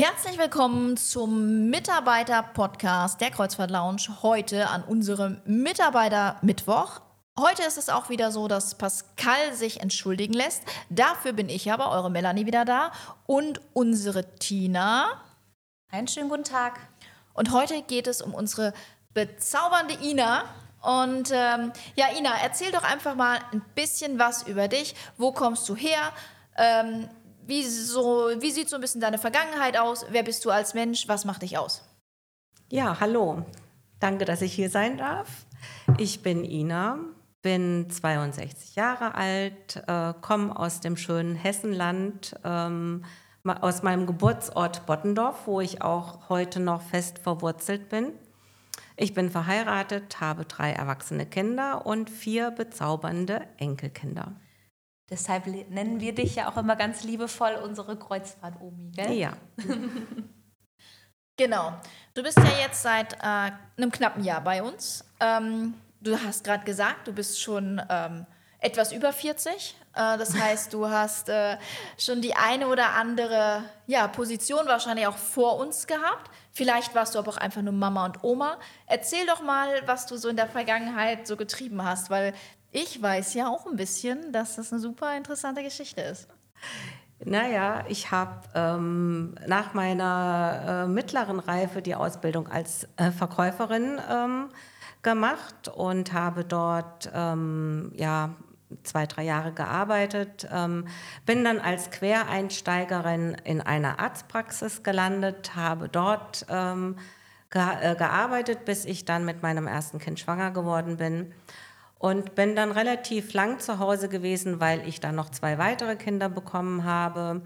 Herzlich 0.00 0.38
willkommen 0.38 0.96
zum 0.96 1.70
Mitarbeiter-Podcast 1.70 3.20
der 3.20 3.32
Kreuzfahrt 3.32 3.72
Lounge. 3.72 4.02
Heute 4.22 4.68
an 4.68 4.84
unserem 4.84 5.40
Mitarbeiter-Mittwoch. 5.44 7.00
Heute 7.36 7.64
ist 7.64 7.78
es 7.78 7.88
auch 7.88 8.08
wieder 8.08 8.30
so, 8.30 8.46
dass 8.46 8.76
Pascal 8.76 9.54
sich 9.54 9.80
entschuldigen 9.80 10.34
lässt. 10.34 10.62
Dafür 10.88 11.32
bin 11.32 11.48
ich 11.48 11.72
aber, 11.72 11.90
eure 11.90 12.12
Melanie, 12.12 12.46
wieder 12.46 12.64
da 12.64 12.92
und 13.26 13.60
unsere 13.72 14.36
Tina. 14.36 15.20
Einen 15.90 16.06
schönen 16.06 16.28
guten 16.28 16.44
Tag. 16.44 16.78
Und 17.34 17.50
heute 17.50 17.82
geht 17.82 18.06
es 18.06 18.22
um 18.22 18.34
unsere 18.34 18.74
bezaubernde 19.14 19.94
Ina. 20.00 20.44
Und 20.80 21.32
ähm, 21.32 21.72
ja, 21.96 22.06
Ina, 22.16 22.34
erzähl 22.40 22.70
doch 22.70 22.84
einfach 22.84 23.16
mal 23.16 23.40
ein 23.50 23.62
bisschen 23.74 24.20
was 24.20 24.44
über 24.44 24.68
dich. 24.68 24.94
Wo 25.16 25.32
kommst 25.32 25.68
du 25.68 25.74
her? 25.74 26.12
Ähm, 26.56 27.08
wie, 27.48 27.64
so, 27.64 28.30
wie 28.38 28.50
sieht 28.50 28.68
so 28.68 28.76
ein 28.76 28.82
bisschen 28.82 29.00
deine 29.00 29.18
Vergangenheit 29.18 29.78
aus? 29.78 30.04
Wer 30.10 30.22
bist 30.22 30.44
du 30.44 30.50
als 30.50 30.74
Mensch? 30.74 31.08
Was 31.08 31.24
macht 31.24 31.42
dich 31.42 31.56
aus? 31.56 31.82
Ja, 32.68 33.00
hallo. 33.00 33.46
Danke, 34.00 34.26
dass 34.26 34.42
ich 34.42 34.52
hier 34.52 34.68
sein 34.68 34.98
darf. 34.98 35.46
Ich 35.96 36.22
bin 36.22 36.44
Ina, 36.44 36.98
bin 37.40 37.88
62 37.88 38.76
Jahre 38.76 39.14
alt, 39.14 39.82
äh, 39.86 40.12
komme 40.20 40.56
aus 40.58 40.80
dem 40.80 40.98
schönen 40.98 41.34
Hessenland, 41.34 42.38
ähm, 42.44 43.04
aus 43.44 43.82
meinem 43.82 44.06
Geburtsort 44.06 44.84
Bottendorf, 44.84 45.46
wo 45.46 45.62
ich 45.62 45.80
auch 45.80 46.28
heute 46.28 46.60
noch 46.60 46.82
fest 46.82 47.18
verwurzelt 47.18 47.88
bin. 47.88 48.12
Ich 48.98 49.14
bin 49.14 49.30
verheiratet, 49.30 50.20
habe 50.20 50.44
drei 50.44 50.72
erwachsene 50.72 51.24
Kinder 51.24 51.86
und 51.86 52.10
vier 52.10 52.50
bezaubernde 52.50 53.46
Enkelkinder. 53.56 54.36
Deshalb 55.10 55.46
nennen 55.46 56.00
wir 56.00 56.14
dich 56.14 56.36
ja 56.36 56.50
auch 56.50 56.56
immer 56.58 56.76
ganz 56.76 57.02
liebevoll 57.02 57.54
unsere 57.62 57.96
Kreuzfahrt-Omi, 57.96 58.92
gell? 58.92 59.12
Ja. 59.12 59.32
genau. 61.36 61.72
Du 62.14 62.22
bist 62.22 62.36
ja 62.36 62.58
jetzt 62.60 62.82
seit 62.82 63.14
äh, 63.14 63.52
einem 63.76 63.90
knappen 63.90 64.22
Jahr 64.22 64.42
bei 64.42 64.62
uns. 64.62 65.04
Ähm, 65.20 65.74
du 66.00 66.18
hast 66.18 66.44
gerade 66.44 66.64
gesagt, 66.64 67.08
du 67.08 67.12
bist 67.14 67.40
schon 67.40 67.80
ähm, 67.88 68.26
etwas 68.60 68.92
über 68.92 69.12
40. 69.12 69.76
Äh, 69.94 70.18
das 70.18 70.34
heißt, 70.38 70.74
du 70.74 70.88
hast 70.88 71.28
äh, 71.28 71.56
schon 71.96 72.20
die 72.20 72.34
eine 72.34 72.68
oder 72.68 72.94
andere 72.94 73.64
ja, 73.86 74.08
Position 74.08 74.66
wahrscheinlich 74.66 75.06
auch 75.06 75.16
vor 75.16 75.58
uns 75.58 75.86
gehabt. 75.86 76.30
Vielleicht 76.52 76.94
warst 76.94 77.14
du 77.14 77.18
aber 77.18 77.30
auch 77.30 77.36
einfach 77.36 77.62
nur 77.62 77.72
Mama 77.72 78.04
und 78.04 78.24
Oma. 78.24 78.58
Erzähl 78.86 79.26
doch 79.26 79.42
mal, 79.42 79.68
was 79.86 80.06
du 80.06 80.16
so 80.16 80.28
in 80.28 80.36
der 80.36 80.48
Vergangenheit 80.48 81.26
so 81.26 81.36
getrieben 81.36 81.84
hast, 81.84 82.10
weil 82.10 82.34
ich 82.72 83.00
weiß 83.00 83.34
ja 83.34 83.48
auch 83.48 83.66
ein 83.66 83.76
bisschen, 83.76 84.32
dass 84.32 84.56
das 84.56 84.72
eine 84.72 84.80
super 84.80 85.16
interessante 85.16 85.62
Geschichte 85.62 86.00
ist. 86.00 86.28
Naja, 87.24 87.84
ich 87.88 88.10
habe 88.12 88.42
ähm, 88.54 89.34
nach 89.46 89.74
meiner 89.74 90.84
äh, 90.86 90.88
mittleren 90.88 91.40
Reife 91.40 91.82
die 91.82 91.96
Ausbildung 91.96 92.46
als 92.46 92.86
äh, 92.96 93.10
Verkäuferin 93.10 94.00
ähm, 94.08 94.50
gemacht 95.02 95.68
und 95.68 96.12
habe 96.12 96.44
dort 96.44 97.10
ähm, 97.12 97.90
ja, 97.96 98.30
zwei, 98.84 99.06
drei 99.06 99.24
Jahre 99.24 99.52
gearbeitet. 99.52 100.46
Ähm, 100.52 100.86
bin 101.26 101.42
dann 101.42 101.58
als 101.58 101.90
Quereinsteigerin 101.90 103.36
in 103.42 103.62
einer 103.62 103.98
Arztpraxis 103.98 104.84
gelandet, 104.84 105.56
habe 105.56 105.88
dort 105.88 106.46
ähm, 106.48 106.96
ge 107.50 107.62
äh, 107.80 107.96
gearbeitet, 107.96 108.64
bis 108.64 108.84
ich 108.84 109.06
dann 109.06 109.24
mit 109.24 109.42
meinem 109.42 109.66
ersten 109.66 109.98
Kind 109.98 110.20
schwanger 110.20 110.52
geworden 110.52 110.98
bin 110.98 111.32
und 111.98 112.34
bin 112.34 112.54
dann 112.54 112.70
relativ 112.70 113.32
lang 113.32 113.58
zu 113.58 113.78
Hause 113.78 114.08
gewesen, 114.08 114.60
weil 114.60 114.86
ich 114.86 115.00
dann 115.00 115.14
noch 115.14 115.30
zwei 115.30 115.58
weitere 115.58 115.96
Kinder 115.96 116.28
bekommen 116.28 116.84
habe 116.84 117.42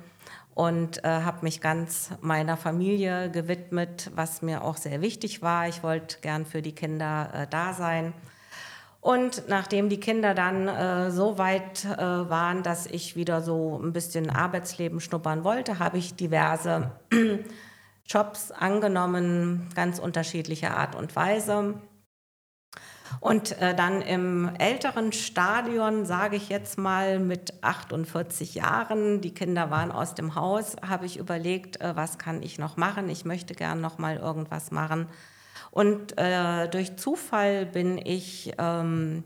und 0.55 1.03
äh, 1.05 1.09
habe 1.09 1.39
mich 1.43 1.61
ganz 1.61 2.11
meiner 2.21 2.57
Familie 2.57 3.31
gewidmet, 3.31 4.11
was 4.15 4.43
mir 4.43 4.63
auch 4.63 4.77
sehr 4.77 5.01
wichtig 5.01 5.41
war. 5.41 5.69
Ich 5.69 5.83
wollte 5.83 6.19
gern 6.21 6.45
für 6.45 6.61
die 6.61 6.75
Kinder 6.75 7.31
äh, 7.33 7.47
da 7.49 7.73
sein. 7.73 8.13
Und 9.01 9.49
nachdem 9.49 9.89
die 9.89 9.99
Kinder 9.99 10.35
dann 10.35 10.69
äh, 10.69 11.11
so 11.11 11.37
weit 11.37 11.85
äh, 11.85 11.99
waren, 11.99 12.63
dass 12.63 12.87
ich 12.87 13.17
wieder 13.17 13.41
so 13.41 13.81
ein 13.83 13.93
bisschen 13.93 14.31
Arbeitsleben 14.31 15.01
schnuppern 15.01 15.43
wollte, 15.43 15.79
habe 15.79 15.99
ich 15.99 16.15
diverse 16.15 16.93
Jobs 18.07 18.53
angenommen, 18.53 19.71
ganz 19.75 19.99
unterschiedlicher 19.99 20.77
Art 20.77 20.95
und 20.95 21.17
Weise. 21.17 21.75
Und 23.21 23.61
äh, 23.61 23.75
dann 23.75 24.03
im 24.03 24.51
älteren 24.59 25.13
Stadion, 25.13 26.07
sage 26.07 26.37
ich 26.37 26.49
jetzt 26.49 26.79
mal 26.79 27.19
mit 27.19 27.55
48 27.63 28.55
Jahren, 28.55 29.21
die 29.21 29.35
Kinder 29.35 29.71
waren 29.71 29.93
aus 29.93 30.15
dem 30.15 30.35
Haus, 30.35 30.77
habe 30.87 31.07
ich 31.07 31.19
überlegt, 31.19 31.81
äh, 31.81 31.95
was 31.97 32.19
kann 32.19 32.43
ich 32.43 32.59
noch 32.59 32.77
machen? 32.77 33.09
Ich 33.09 33.25
möchte 33.25 33.55
gern 33.55 33.81
noch 33.81 33.99
mal 33.99 34.17
irgendwas 34.17 34.71
machen. 34.71 35.09
Und 35.71 36.19
äh, 36.19 36.69
durch 36.69 36.97
Zufall 36.97 37.65
bin 37.65 37.99
ich 37.99 38.53
ähm, 38.59 39.25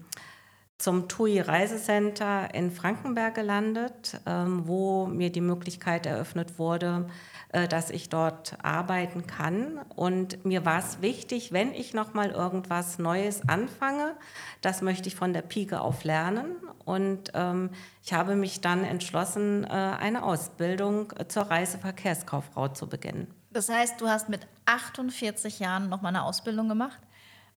zum 0.79 1.09
TUI 1.09 1.41
Reisecenter 1.41 2.55
in 2.55 2.71
Frankenberg 2.71 3.35
gelandet, 3.35 4.21
ähm, 4.27 4.67
wo 4.67 5.07
mir 5.07 5.31
die 5.31 5.41
Möglichkeit 5.41 6.07
eröffnet 6.07 6.59
wurde, 6.59 7.07
äh, 7.51 7.69
dass 7.69 7.91
ich 7.91 8.09
dort 8.09 8.57
arbeiten 8.63 9.27
kann. 9.27 9.79
Und 9.95 10.45
mir 10.45 10.65
war 10.65 10.79
es 10.79 11.01
wichtig, 11.01 11.53
wenn 11.53 11.73
ich 11.73 11.95
noch 11.95 12.15
mal 12.15 12.31
irgendwas 12.31 12.99
Neues 12.99 13.49
anfange, 13.49 14.15
das 14.61 14.83
möchte 14.83 15.09
ich 15.09 15.17
von 15.17 15.33
der 15.33 15.43
Pike 15.43 15.81
auf 15.81 16.05
lernen. 16.05 16.57
Und 16.85 17.33
ähm, 17.35 17.71
ich 18.03 18.13
habe 18.13 18.37
mich 18.37 18.61
dann 18.61 18.85
entschlossen, 18.85 19.65
äh, 19.65 19.69
eine 19.69 20.23
Ausbildung 20.23 21.13
zur 21.29 21.45
Reiseverkehrskauffrau 21.45 22.69
zu 22.69 22.89
beginnen. 22.89 23.27
Das 23.51 23.69
heißt, 23.69 24.01
du 24.01 24.09
hast 24.09 24.29
mit 24.29 24.47
48 24.67 25.61
Jahren 25.61 25.89
noch 25.89 26.03
mal 26.03 26.11
eine 26.11 26.25
Ausbildung 26.25 26.69
gemacht? 26.69 26.99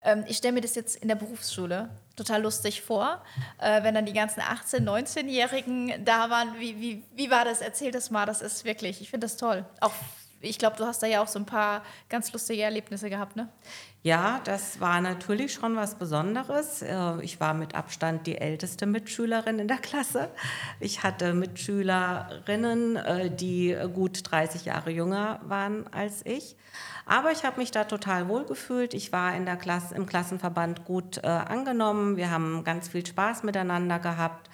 Ähm, 0.02 0.24
ich 0.28 0.38
stelle 0.38 0.54
mir 0.54 0.62
das 0.62 0.76
jetzt 0.76 0.96
in 0.96 1.08
der 1.08 1.16
Berufsschule 1.16 1.90
total 2.16 2.42
lustig 2.42 2.82
vor, 2.82 3.22
äh, 3.60 3.84
wenn 3.84 3.96
dann 3.96 4.06
die 4.06 4.14
ganzen 4.14 4.42
18-, 4.42 4.84
19-Jährigen 4.84 6.06
da 6.06 6.30
waren. 6.30 6.60
Wie, 6.60 6.80
wie, 6.80 7.04
wie 7.16 7.32
war 7.32 7.46
das? 7.46 7.62
Erzähl 7.62 7.92
das 7.92 8.10
mal, 8.12 8.26
das 8.26 8.42
ist 8.42 8.66
wirklich, 8.66 9.02
ich 9.02 9.10
finde 9.10 9.26
das 9.26 9.38
toll. 9.38 9.66
Auch, 9.82 9.94
ich 10.42 10.58
glaube, 10.58 10.78
du 10.78 10.86
hast 10.86 11.04
da 11.04 11.08
ja 11.08 11.22
auch 11.22 11.28
so 11.28 11.40
ein 11.40 11.46
paar 11.46 11.84
ganz 12.08 12.32
lustige 12.32 12.62
Erlebnisse 12.62 13.10
gehabt, 13.10 13.36
ne? 13.36 13.50
Ja, 14.02 14.40
das 14.46 14.80
war 14.80 15.02
natürlich 15.02 15.54
schon 15.54 15.76
was 15.76 15.96
Besonderes. 15.96 16.82
Äh, 16.82 17.22
ich 17.22 17.42
war 17.42 17.54
mit 17.54 17.76
Abstand 17.76 18.28
die 18.28 18.38
älteste 18.38 18.86
Mitschülerin 18.86 19.60
in 19.60 19.68
der 19.68 19.78
Klasse. 19.78 20.30
Ich 20.80 21.04
hatte 21.04 21.34
Mitschülerinnen, 21.34 22.96
äh, 22.96 23.30
die 23.30 23.78
gut 23.94 24.22
30 24.24 24.64
Jahre 24.64 24.92
jünger 24.92 25.42
waren 25.44 25.86
als 25.92 26.26
ich. 26.26 26.56
Aber 27.06 27.32
ich 27.32 27.44
habe 27.44 27.60
mich 27.60 27.72
da 27.72 27.84
total 27.84 28.30
wohl 28.30 28.46
gefühlt. 28.46 28.94
Ich 28.94 29.12
war 29.12 29.36
in 29.36 29.46
der 29.46 29.58
Klasse, 29.58 29.96
im 29.96 30.06
Klassenverband 30.06 30.86
gut 30.86 31.18
äh, 31.18 31.28
angenommen. 31.28 32.16
Wir 32.16 32.32
haben 32.32 32.64
ganz 32.64 32.88
viel 32.88 33.06
Spaß 33.06 33.44
miteinander 33.44 34.00
gehabt. 34.00 34.50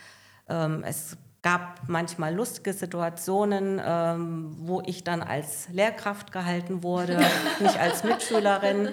Ähm, 0.50 0.84
es 0.84 1.18
gab 1.46 1.82
manchmal 1.88 2.34
lustige 2.34 2.74
Situationen, 2.74 3.80
ähm, 3.86 4.56
wo 4.62 4.82
ich 4.84 5.04
dann 5.04 5.22
als 5.22 5.70
Lehrkraft 5.70 6.32
gehalten 6.32 6.82
wurde, 6.82 7.24
nicht 7.60 7.80
als 7.80 8.04
Mitschülerin. 8.04 8.90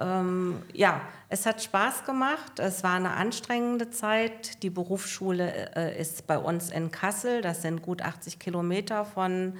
Ähm, 0.00 0.60
ja, 0.72 1.00
es 1.28 1.46
hat 1.46 1.62
Spaß 1.62 2.04
gemacht. 2.04 2.58
Es 2.58 2.82
war 2.82 2.94
eine 2.94 3.12
anstrengende 3.12 3.90
Zeit. 3.90 4.64
Die 4.64 4.70
Berufsschule 4.70 5.70
äh, 5.76 6.00
ist 6.00 6.26
bei 6.26 6.36
uns 6.36 6.72
in 6.72 6.90
Kassel. 6.90 7.42
Das 7.42 7.62
sind 7.62 7.80
gut 7.80 8.02
80 8.02 8.40
Kilometer 8.40 9.04
von 9.04 9.54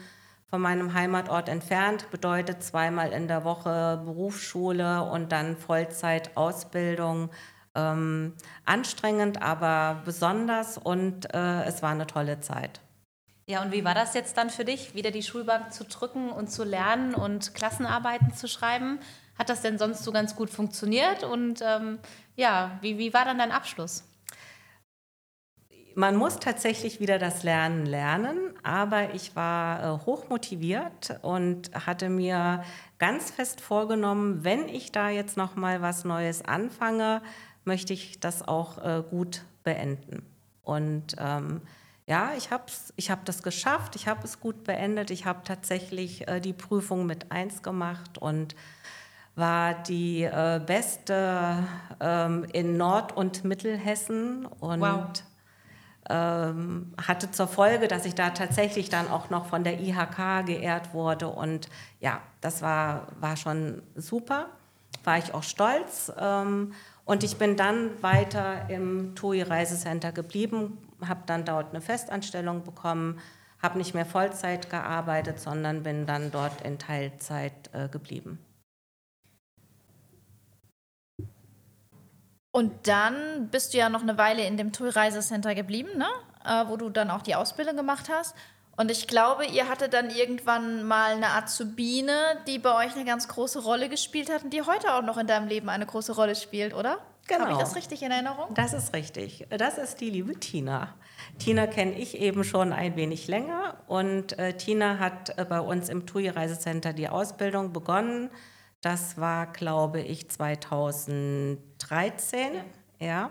von 0.50 0.60
meinem 0.60 0.94
Heimatort 0.94 1.48
entfernt, 1.48 2.12
bedeutet 2.12 2.62
zweimal 2.62 3.10
in 3.10 3.26
der 3.26 3.42
Woche 3.42 4.00
Berufsschule 4.04 5.02
und 5.02 5.32
dann 5.32 5.56
Vollzeitausbildung. 5.56 7.30
Ähm, 7.76 8.34
anstrengend, 8.64 9.42
aber 9.42 10.02
besonders 10.04 10.78
und 10.78 11.34
äh, 11.34 11.64
es 11.64 11.82
war 11.82 11.90
eine 11.90 12.06
tolle 12.06 12.40
Zeit. 12.40 12.80
Ja, 13.46 13.62
und 13.62 13.72
wie 13.72 13.84
war 13.84 13.94
das 13.94 14.14
jetzt 14.14 14.38
dann 14.38 14.48
für 14.48 14.64
dich, 14.64 14.94
wieder 14.94 15.10
die 15.10 15.22
Schulbank 15.22 15.72
zu 15.72 15.84
drücken 15.84 16.30
und 16.30 16.50
zu 16.50 16.64
lernen 16.64 17.14
und 17.14 17.54
Klassenarbeiten 17.54 18.32
zu 18.32 18.48
schreiben? 18.48 19.00
Hat 19.38 19.50
das 19.50 19.60
denn 19.60 19.76
sonst 19.76 20.02
so 20.02 20.12
ganz 20.12 20.34
gut 20.34 20.48
funktioniert? 20.48 21.24
Und 21.24 21.60
ähm, 21.62 21.98
ja, 22.36 22.78
wie, 22.80 22.96
wie 22.98 23.12
war 23.12 23.24
dann 23.24 23.38
dein 23.38 23.52
Abschluss? 23.52 24.04
Man 25.96 26.16
muss 26.16 26.40
tatsächlich 26.40 26.98
wieder 26.98 27.18
das 27.18 27.44
Lernen 27.44 27.86
lernen, 27.86 28.38
aber 28.64 29.14
ich 29.14 29.36
war 29.36 29.84
äh, 29.84 30.06
hochmotiviert 30.06 31.20
und 31.22 31.70
hatte 31.86 32.08
mir 32.08 32.64
ganz 32.98 33.30
fest 33.30 33.60
vorgenommen, 33.60 34.42
wenn 34.42 34.68
ich 34.68 34.90
da 34.90 35.08
jetzt 35.08 35.36
noch 35.36 35.54
mal 35.54 35.82
was 35.82 36.04
Neues 36.04 36.44
anfange, 36.44 37.22
möchte 37.64 37.92
ich 37.92 38.20
das 38.20 38.46
auch 38.46 38.78
äh, 38.78 39.02
gut 39.08 39.44
beenden. 39.62 40.24
Und 40.62 41.16
ähm, 41.18 41.60
ja, 42.06 42.32
ich 42.36 42.50
habe 42.50 42.64
ich 42.96 43.10
hab 43.10 43.24
das 43.24 43.42
geschafft, 43.42 43.96
ich 43.96 44.08
habe 44.08 44.24
es 44.24 44.40
gut 44.40 44.64
beendet, 44.64 45.10
ich 45.10 45.24
habe 45.24 45.40
tatsächlich 45.44 46.28
äh, 46.28 46.40
die 46.40 46.52
Prüfung 46.52 47.06
mit 47.06 47.32
eins 47.32 47.62
gemacht 47.62 48.18
und 48.18 48.54
war 49.36 49.74
die 49.74 50.22
äh, 50.22 50.60
beste 50.64 51.64
ähm, 52.00 52.46
in 52.52 52.76
Nord- 52.76 53.16
und 53.16 53.44
Mittelhessen 53.44 54.46
und 54.46 54.80
wow 54.80 55.06
ähm, 56.08 56.92
hatte 57.00 57.30
zur 57.30 57.48
Folge, 57.48 57.88
dass 57.88 58.04
ich 58.04 58.14
da 58.14 58.30
tatsächlich 58.30 58.88
dann 58.90 59.08
auch 59.08 59.30
noch 59.30 59.46
von 59.46 59.64
der 59.64 59.80
IHK 59.80 60.46
geehrt 60.46 60.92
wurde. 60.92 61.28
Und 61.28 61.68
ja, 62.00 62.20
das 62.40 62.62
war, 62.62 63.08
war 63.20 63.36
schon 63.36 63.82
super, 63.94 64.48
war 65.04 65.18
ich 65.18 65.32
auch 65.32 65.42
stolz. 65.42 66.12
Ähm, 66.18 66.72
und 67.04 67.22
ich 67.22 67.36
bin 67.36 67.56
dann 67.56 68.02
weiter 68.02 68.68
im 68.70 69.14
TUI 69.14 69.42
Reisecenter 69.42 70.12
geblieben, 70.12 70.78
habe 71.06 71.22
dann 71.26 71.44
dort 71.44 71.70
eine 71.70 71.80
Festanstellung 71.80 72.64
bekommen, 72.64 73.20
habe 73.60 73.78
nicht 73.78 73.94
mehr 73.94 74.06
Vollzeit 74.06 74.70
gearbeitet, 74.70 75.38
sondern 75.38 75.82
bin 75.82 76.06
dann 76.06 76.30
dort 76.30 76.62
in 76.62 76.78
Teilzeit 76.78 77.70
äh, 77.72 77.88
geblieben. 77.88 78.38
Und 82.52 82.86
dann 82.86 83.48
bist 83.50 83.74
du 83.74 83.78
ja 83.78 83.88
noch 83.88 84.02
eine 84.02 84.16
Weile 84.16 84.46
in 84.46 84.56
dem 84.56 84.72
TUI 84.72 84.90
Reisecenter 84.90 85.54
geblieben, 85.54 85.98
ne? 85.98 86.06
Äh, 86.44 86.68
wo 86.68 86.76
du 86.76 86.88
dann 86.88 87.10
auch 87.10 87.22
die 87.22 87.34
Ausbildung 87.34 87.76
gemacht 87.76 88.08
hast. 88.08 88.36
Und 88.76 88.90
ich 88.90 89.06
glaube, 89.06 89.46
ihr 89.46 89.68
hattet 89.68 89.94
dann 89.94 90.10
irgendwann 90.10 90.84
mal 90.84 91.12
eine 91.12 91.30
Azubine, 91.30 92.38
die 92.46 92.58
bei 92.58 92.86
euch 92.86 92.94
eine 92.94 93.04
ganz 93.04 93.28
große 93.28 93.62
Rolle 93.62 93.88
gespielt 93.88 94.32
hat 94.32 94.44
und 94.44 94.52
die 94.52 94.62
heute 94.62 94.94
auch 94.94 95.02
noch 95.02 95.16
in 95.16 95.26
deinem 95.26 95.48
Leben 95.48 95.68
eine 95.68 95.86
große 95.86 96.14
Rolle 96.14 96.34
spielt, 96.34 96.74
oder? 96.74 96.98
Genau. 97.26 97.40
Habe 97.40 97.52
ich 97.52 97.58
das 97.58 97.76
richtig 97.76 98.02
in 98.02 98.10
Erinnerung? 98.10 98.52
Das 98.54 98.74
ist 98.74 98.92
richtig. 98.92 99.46
Das 99.56 99.78
ist 99.78 100.00
die 100.00 100.10
liebe 100.10 100.38
Tina. 100.38 100.94
Tina 101.38 101.66
kenne 101.66 101.92
ich 101.92 102.18
eben 102.18 102.44
schon 102.44 102.72
ein 102.72 102.96
wenig 102.96 103.28
länger 103.28 103.78
und 103.86 104.38
äh, 104.38 104.54
Tina 104.54 104.98
hat 104.98 105.38
äh, 105.38 105.44
bei 105.44 105.60
uns 105.60 105.88
im 105.88 106.04
TUI 106.04 106.28
Reisecenter 106.28 106.92
die 106.92 107.08
Ausbildung 107.08 107.72
begonnen 107.72 108.30
das 108.84 109.16
war, 109.16 109.46
glaube 109.46 110.02
ich, 110.02 110.28
2013. 110.28 111.58
Ja. 112.98 113.06
ja. 113.06 113.30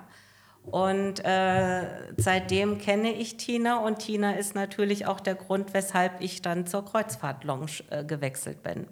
Und 0.66 1.24
äh, 1.26 1.86
seitdem 2.18 2.78
kenne 2.78 3.12
ich 3.12 3.38
Tina 3.38 3.78
und 3.80 4.00
Tina 4.00 4.34
ist 4.34 4.56
natürlich 4.56 5.06
auch 5.06 5.20
der 5.20 5.36
Grund, 5.36 5.74
weshalb 5.74 6.22
ich 6.22 6.42
dann 6.42 6.66
zur 6.66 6.86
Kreuzfahrt-Lounge 6.86 7.84
äh, 7.90 8.04
gewechselt 8.04 8.64
bin. 8.64 8.88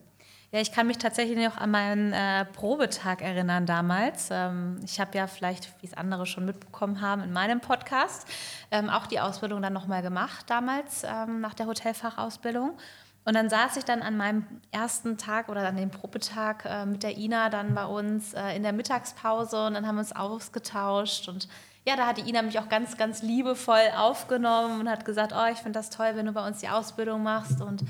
Ja, 0.53 0.59
ich 0.59 0.73
kann 0.73 0.85
mich 0.85 0.97
tatsächlich 0.97 1.38
noch 1.38 1.56
an 1.56 1.71
meinen 1.71 2.12
äh, 2.12 2.44
Probetag 2.44 3.21
erinnern 3.21 3.65
damals. 3.65 4.27
Ähm, 4.31 4.81
ich 4.83 5.00
habe 5.00 5.18
ja 5.18 5.27
vielleicht, 5.27 5.71
wie 5.81 5.88
es 5.88 5.94
andere 5.94 6.25
schon 6.25 6.44
mitbekommen 6.44 7.00
haben, 7.00 7.23
in 7.23 7.31
meinem 7.31 7.62
Podcast 7.62 8.27
ähm, 8.69 8.89
auch 8.89 9.07
die 9.07 9.21
Ausbildung 9.21 9.62
dann 9.62 9.71
nochmal 9.71 10.01
gemacht 10.01 10.50
damals 10.50 11.06
ähm, 11.06 11.39
nach 11.39 11.53
der 11.53 11.68
Hotelfachausbildung. 11.68 12.77
Und 13.23 13.35
dann 13.35 13.50
saß 13.50 13.77
ich 13.77 13.85
dann 13.85 14.01
an 14.01 14.18
meinem 14.18 14.45
ersten 14.71 15.18
Tag 15.18 15.50
oder 15.50 15.68
an 15.68 15.77
dem 15.77 15.91
Probetag 15.91 16.65
äh, 16.65 16.85
mit 16.85 17.03
der 17.03 17.18
Ina 17.18 17.50
dann 17.50 17.75
bei 17.75 17.85
uns 17.85 18.33
äh, 18.33 18.56
in 18.56 18.63
der 18.63 18.73
Mittagspause 18.73 19.68
und 19.68 19.75
dann 19.75 19.85
haben 19.85 19.95
wir 19.95 20.00
uns 20.00 20.15
ausgetauscht 20.15 21.29
und 21.29 21.47
ja, 21.85 21.95
da 21.95 22.07
hat 22.07 22.18
die 22.18 22.27
Ina 22.27 22.41
mich 22.41 22.59
auch 22.59 22.69
ganz, 22.69 22.97
ganz 22.97 23.21
liebevoll 23.21 23.91
aufgenommen 23.95 24.81
und 24.81 24.89
hat 24.89 25.06
gesagt, 25.06 25.33
oh, 25.35 25.51
ich 25.51 25.59
finde 25.59 25.79
das 25.79 25.89
toll, 25.89 26.12
wenn 26.13 26.27
du 26.27 26.31
bei 26.31 26.45
uns 26.45 26.59
die 26.59 26.69
Ausbildung 26.69 27.23
machst 27.23 27.62
und 27.62 27.83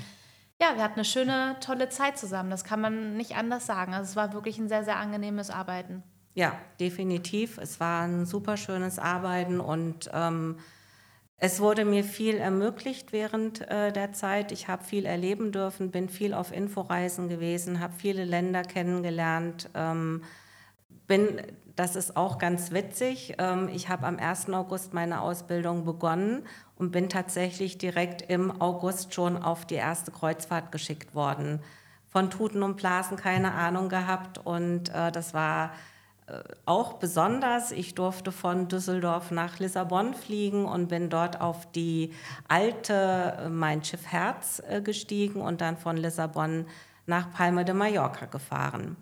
ja, 0.60 0.76
wir 0.76 0.84
hatten 0.84 0.94
eine 0.94 1.04
schöne, 1.04 1.56
tolle 1.60 1.88
Zeit 1.88 2.16
zusammen. 2.16 2.48
Das 2.48 2.62
kann 2.62 2.80
man 2.80 3.16
nicht 3.16 3.34
anders 3.36 3.66
sagen. 3.66 3.94
Also 3.94 4.10
es 4.10 4.16
war 4.16 4.32
wirklich 4.32 4.58
ein 4.58 4.68
sehr, 4.68 4.84
sehr 4.84 4.96
angenehmes 4.96 5.50
Arbeiten. 5.50 6.04
Ja, 6.34 6.56
definitiv. 6.78 7.58
Es 7.58 7.80
war 7.80 8.04
ein 8.04 8.26
super 8.26 8.56
schönes 8.56 9.00
Arbeiten 9.00 9.58
und 9.58 10.08
ähm, 10.12 10.58
es 11.44 11.58
wurde 11.58 11.84
mir 11.84 12.04
viel 12.04 12.36
ermöglicht 12.36 13.12
während 13.12 13.68
äh, 13.68 13.90
der 13.90 14.12
Zeit. 14.12 14.52
Ich 14.52 14.68
habe 14.68 14.84
viel 14.84 15.04
erleben 15.04 15.50
dürfen, 15.50 15.90
bin 15.90 16.08
viel 16.08 16.34
auf 16.34 16.52
Inforeisen 16.52 17.28
gewesen, 17.28 17.80
habe 17.80 17.94
viele 17.98 18.24
Länder 18.24 18.62
kennengelernt. 18.62 19.68
Ähm, 19.74 20.22
bin, 21.08 21.42
das 21.74 21.96
ist 21.96 22.16
auch 22.16 22.38
ganz 22.38 22.70
witzig. 22.70 23.34
Ähm, 23.38 23.68
ich 23.74 23.88
habe 23.88 24.06
am 24.06 24.20
1. 24.20 24.50
August 24.50 24.94
meine 24.94 25.20
Ausbildung 25.20 25.84
begonnen 25.84 26.46
und 26.76 26.92
bin 26.92 27.08
tatsächlich 27.08 27.76
direkt 27.76 28.22
im 28.30 28.62
August 28.62 29.12
schon 29.12 29.36
auf 29.36 29.66
die 29.66 29.74
erste 29.74 30.12
Kreuzfahrt 30.12 30.70
geschickt 30.70 31.12
worden. 31.16 31.58
Von 32.08 32.30
Tuten 32.30 32.62
und 32.62 32.76
Blasen 32.76 33.16
keine 33.16 33.50
Ahnung 33.54 33.88
gehabt 33.88 34.38
und 34.38 34.90
äh, 34.90 35.10
das 35.10 35.34
war 35.34 35.72
auch 36.66 36.94
besonders. 36.94 37.72
Ich 37.72 37.94
durfte 37.94 38.32
von 38.32 38.68
Düsseldorf 38.68 39.30
nach 39.30 39.58
Lissabon 39.58 40.14
fliegen 40.14 40.64
und 40.64 40.88
bin 40.88 41.10
dort 41.10 41.40
auf 41.40 41.70
die 41.72 42.12
alte 42.48 43.36
äh, 43.38 43.48
Mein 43.48 43.84
Schiff 43.84 44.06
Herz 44.06 44.62
äh, 44.68 44.80
gestiegen 44.80 45.40
und 45.40 45.60
dann 45.60 45.76
von 45.76 45.96
Lissabon 45.96 46.66
nach 47.06 47.30
Palma 47.32 47.64
de 47.64 47.74
Mallorca 47.74 48.26
gefahren. 48.26 48.96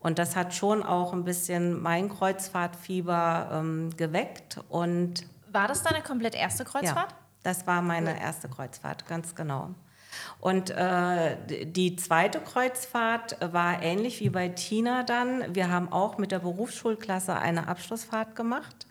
Und 0.00 0.18
das 0.18 0.36
hat 0.36 0.52
schon 0.52 0.82
auch 0.82 1.12
ein 1.12 1.24
bisschen 1.24 1.80
mein 1.80 2.10
Kreuzfahrtfieber 2.10 3.50
ähm, 3.52 3.96
geweckt. 3.96 4.60
Und 4.68 5.26
war 5.50 5.68
das 5.68 5.82
deine 5.82 6.02
komplett 6.02 6.34
erste 6.34 6.64
Kreuzfahrt? 6.64 7.12
Ja, 7.12 7.18
das 7.42 7.66
war 7.66 7.80
meine 7.80 8.20
erste 8.20 8.48
Kreuzfahrt, 8.48 9.06
ganz 9.06 9.34
genau. 9.34 9.70
Und 10.40 10.70
äh, 10.70 11.36
die 11.64 11.96
zweite 11.96 12.40
Kreuzfahrt 12.40 13.38
war 13.40 13.82
ähnlich 13.82 14.20
wie 14.20 14.28
bei 14.28 14.48
Tina 14.48 15.02
dann. 15.02 15.54
Wir 15.54 15.70
haben 15.70 15.90
auch 15.90 16.18
mit 16.18 16.32
der 16.32 16.40
Berufsschulklasse 16.40 17.34
eine 17.36 17.68
Abschlussfahrt 17.68 18.36
gemacht. 18.36 18.86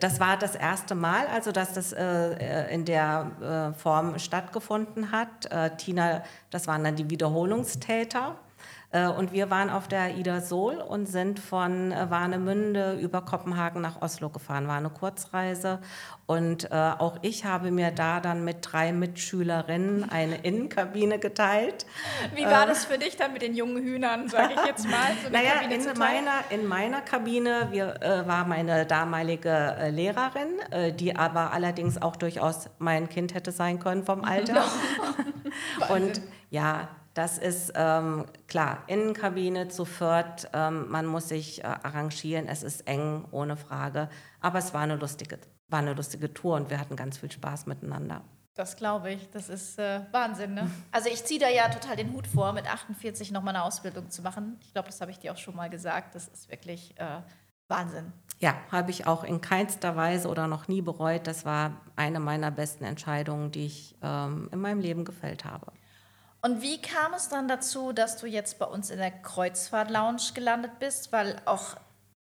Das 0.00 0.20
war 0.20 0.38
das 0.38 0.54
erste 0.54 0.94
Mal, 0.94 1.26
also 1.26 1.52
dass 1.52 1.74
das 1.74 1.92
äh, 1.92 2.72
in 2.74 2.84
der 2.84 3.72
äh, 3.74 3.78
Form 3.78 4.18
stattgefunden 4.18 5.12
hat. 5.12 5.50
Äh, 5.50 5.76
Tina, 5.76 6.22
das 6.50 6.66
waren 6.66 6.84
dann 6.84 6.96
die 6.96 7.10
Wiederholungstäter. 7.10 8.36
Äh, 8.92 9.08
und 9.08 9.32
wir 9.32 9.50
waren 9.50 9.70
auf 9.70 9.88
der 9.88 10.16
Ida 10.16 10.40
Sol 10.40 10.76
und 10.76 11.06
sind 11.06 11.40
von 11.40 11.92
äh, 11.92 12.10
Warnemünde 12.10 12.98
über 13.00 13.22
Kopenhagen 13.22 13.80
nach 13.80 14.00
Oslo 14.02 14.28
gefahren. 14.28 14.68
War 14.68 14.76
eine 14.76 14.90
Kurzreise. 14.90 15.80
Und 16.26 16.70
äh, 16.70 16.74
auch 16.74 17.16
ich 17.22 17.44
habe 17.44 17.70
mir 17.70 17.90
da 17.90 18.20
dann 18.20 18.44
mit 18.44 18.58
drei 18.60 18.92
Mitschülerinnen 18.92 20.08
eine 20.08 20.36
Innenkabine 20.36 21.18
geteilt. 21.18 21.86
Wie 22.34 22.44
war 22.44 22.66
das 22.66 22.84
für 22.84 22.98
dich 22.98 23.16
dann 23.16 23.32
mit 23.32 23.42
den 23.42 23.54
jungen 23.54 23.82
Hühnern, 23.82 24.28
sage 24.28 24.54
ich 24.54 24.66
jetzt 24.66 24.88
mal? 24.88 25.10
So 25.22 25.30
naja, 25.30 25.52
in 25.68 25.98
meiner, 25.98 26.44
in 26.50 26.66
meiner 26.66 27.00
Kabine 27.00 27.68
wir, 27.70 28.00
äh, 28.02 28.26
war 28.26 28.46
meine 28.46 28.86
damalige 28.86 29.90
Lehrerin, 29.90 30.48
die 30.98 31.16
aber 31.16 31.52
allerdings 31.52 32.00
auch 32.00 32.16
durchaus 32.16 32.68
mein 32.78 33.08
Kind 33.08 33.34
hätte 33.34 33.52
sein 33.52 33.78
können 33.78 34.04
vom 34.04 34.24
Alter. 34.24 34.64
und 35.88 36.20
ja, 36.50 36.88
das 37.14 37.38
ist 37.38 37.72
ähm, 37.74 38.26
klar, 38.48 38.84
Innenkabine 38.86 39.68
zu 39.68 39.84
viert, 39.84 40.48
ähm, 40.52 40.88
man 40.90 41.06
muss 41.06 41.28
sich 41.28 41.62
äh, 41.62 41.66
arrangieren, 41.66 42.48
es 42.48 42.62
ist 42.62 42.86
eng, 42.86 43.26
ohne 43.30 43.56
Frage. 43.56 44.08
Aber 44.40 44.58
es 44.58 44.72
war 44.72 44.80
eine, 44.80 44.96
lustige, 44.96 45.38
war 45.68 45.80
eine 45.80 45.92
lustige 45.92 46.32
Tour 46.32 46.56
und 46.56 46.70
wir 46.70 46.80
hatten 46.80 46.96
ganz 46.96 47.18
viel 47.18 47.30
Spaß 47.30 47.66
miteinander. 47.66 48.22
Das 48.54 48.76
glaube 48.76 49.12
ich, 49.12 49.30
das 49.30 49.48
ist 49.48 49.78
äh, 49.78 50.00
Wahnsinn. 50.10 50.54
Ne? 50.54 50.70
Also 50.92 51.08
ich 51.08 51.24
ziehe 51.24 51.40
da 51.40 51.48
ja 51.48 51.68
total 51.68 51.96
den 51.96 52.12
Hut 52.12 52.26
vor, 52.26 52.52
mit 52.52 52.66
48 52.66 53.30
nochmal 53.30 53.54
eine 53.54 53.64
Ausbildung 53.64 54.10
zu 54.10 54.22
machen. 54.22 54.58
Ich 54.60 54.72
glaube, 54.72 54.88
das 54.88 55.00
habe 55.00 55.10
ich 55.10 55.18
dir 55.18 55.32
auch 55.32 55.38
schon 55.38 55.56
mal 55.56 55.70
gesagt. 55.70 56.14
Das 56.14 56.28
ist 56.28 56.50
wirklich 56.50 56.94
äh, 56.98 57.20
Wahnsinn. 57.68 58.12
Ja, 58.40 58.54
habe 58.70 58.90
ich 58.90 59.06
auch 59.06 59.24
in 59.24 59.40
keinster 59.40 59.96
Weise 59.96 60.28
oder 60.28 60.48
noch 60.48 60.68
nie 60.68 60.82
bereut. 60.82 61.26
Das 61.26 61.44
war 61.44 61.80
eine 61.96 62.20
meiner 62.20 62.50
besten 62.50 62.84
Entscheidungen, 62.84 63.52
die 63.52 63.66
ich 63.66 63.96
ähm, 64.02 64.48
in 64.52 64.60
meinem 64.60 64.80
Leben 64.80 65.04
gefällt 65.04 65.44
habe. 65.44 65.72
Und 66.44 66.60
wie 66.60 66.80
kam 66.82 67.14
es 67.14 67.28
dann 67.28 67.46
dazu, 67.46 67.92
dass 67.92 68.16
du 68.16 68.26
jetzt 68.26 68.58
bei 68.58 68.66
uns 68.66 68.90
in 68.90 68.98
der 68.98 69.12
Kreuzfahrt-Lounge 69.12 70.32
gelandet 70.34 70.80
bist? 70.80 71.12
Weil 71.12 71.40
auch 71.44 71.76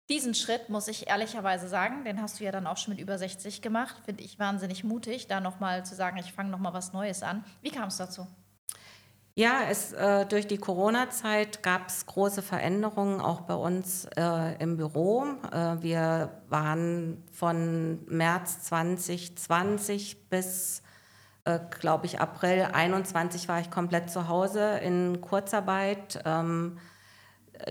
diesen 0.10 0.36
Schritt, 0.36 0.70
muss 0.70 0.88
ich 0.88 1.08
ehrlicherweise 1.08 1.68
sagen, 1.68 2.06
den 2.06 2.22
hast 2.22 2.40
du 2.40 2.44
ja 2.44 2.52
dann 2.52 2.68
auch 2.68 2.78
schon 2.78 2.94
mit 2.94 3.02
über 3.02 3.18
60 3.18 3.64
gemacht. 3.64 3.96
Finde 4.06 4.24
ich 4.24 4.38
wahnsinnig 4.38 4.84
mutig, 4.84 5.26
da 5.26 5.40
nochmal 5.40 5.84
zu 5.86 5.96
sagen, 5.96 6.18
ich 6.18 6.34
fange 6.34 6.52
nochmal 6.52 6.74
was 6.74 6.94
Neues 6.94 7.24
an. 7.24 7.44
Wie 7.64 7.72
kam 7.72 7.88
es 7.88 7.98
dazu? 7.98 8.28
Ja, 9.34 9.64
es, 9.70 9.92
äh, 9.92 10.26
durch 10.28 10.46
die 10.46 10.60
Corona-Zeit 10.60 11.64
gab 11.64 11.88
es 11.90 12.06
große 12.06 12.44
Veränderungen 12.44 13.20
auch 13.20 13.42
bei 13.42 13.56
uns 13.56 14.06
äh, 14.16 14.56
im 14.60 14.78
Büro. 14.78 15.26
Äh, 15.52 15.82
wir 15.82 16.44
waren 16.48 17.24
von 17.34 18.06
März 18.06 18.62
2020 18.64 20.30
bis 20.30 20.84
äh, 21.46 21.60
glaube 21.80 22.06
ich, 22.08 22.20
April 22.20 22.68
21 22.74 23.48
war 23.48 23.60
ich 23.60 23.72
komplett 23.72 24.10
zu 24.10 24.28
Hause 24.28 24.80
in 24.80 25.22
Kurzarbeit. 25.22 26.20
Ähm, 26.26 26.78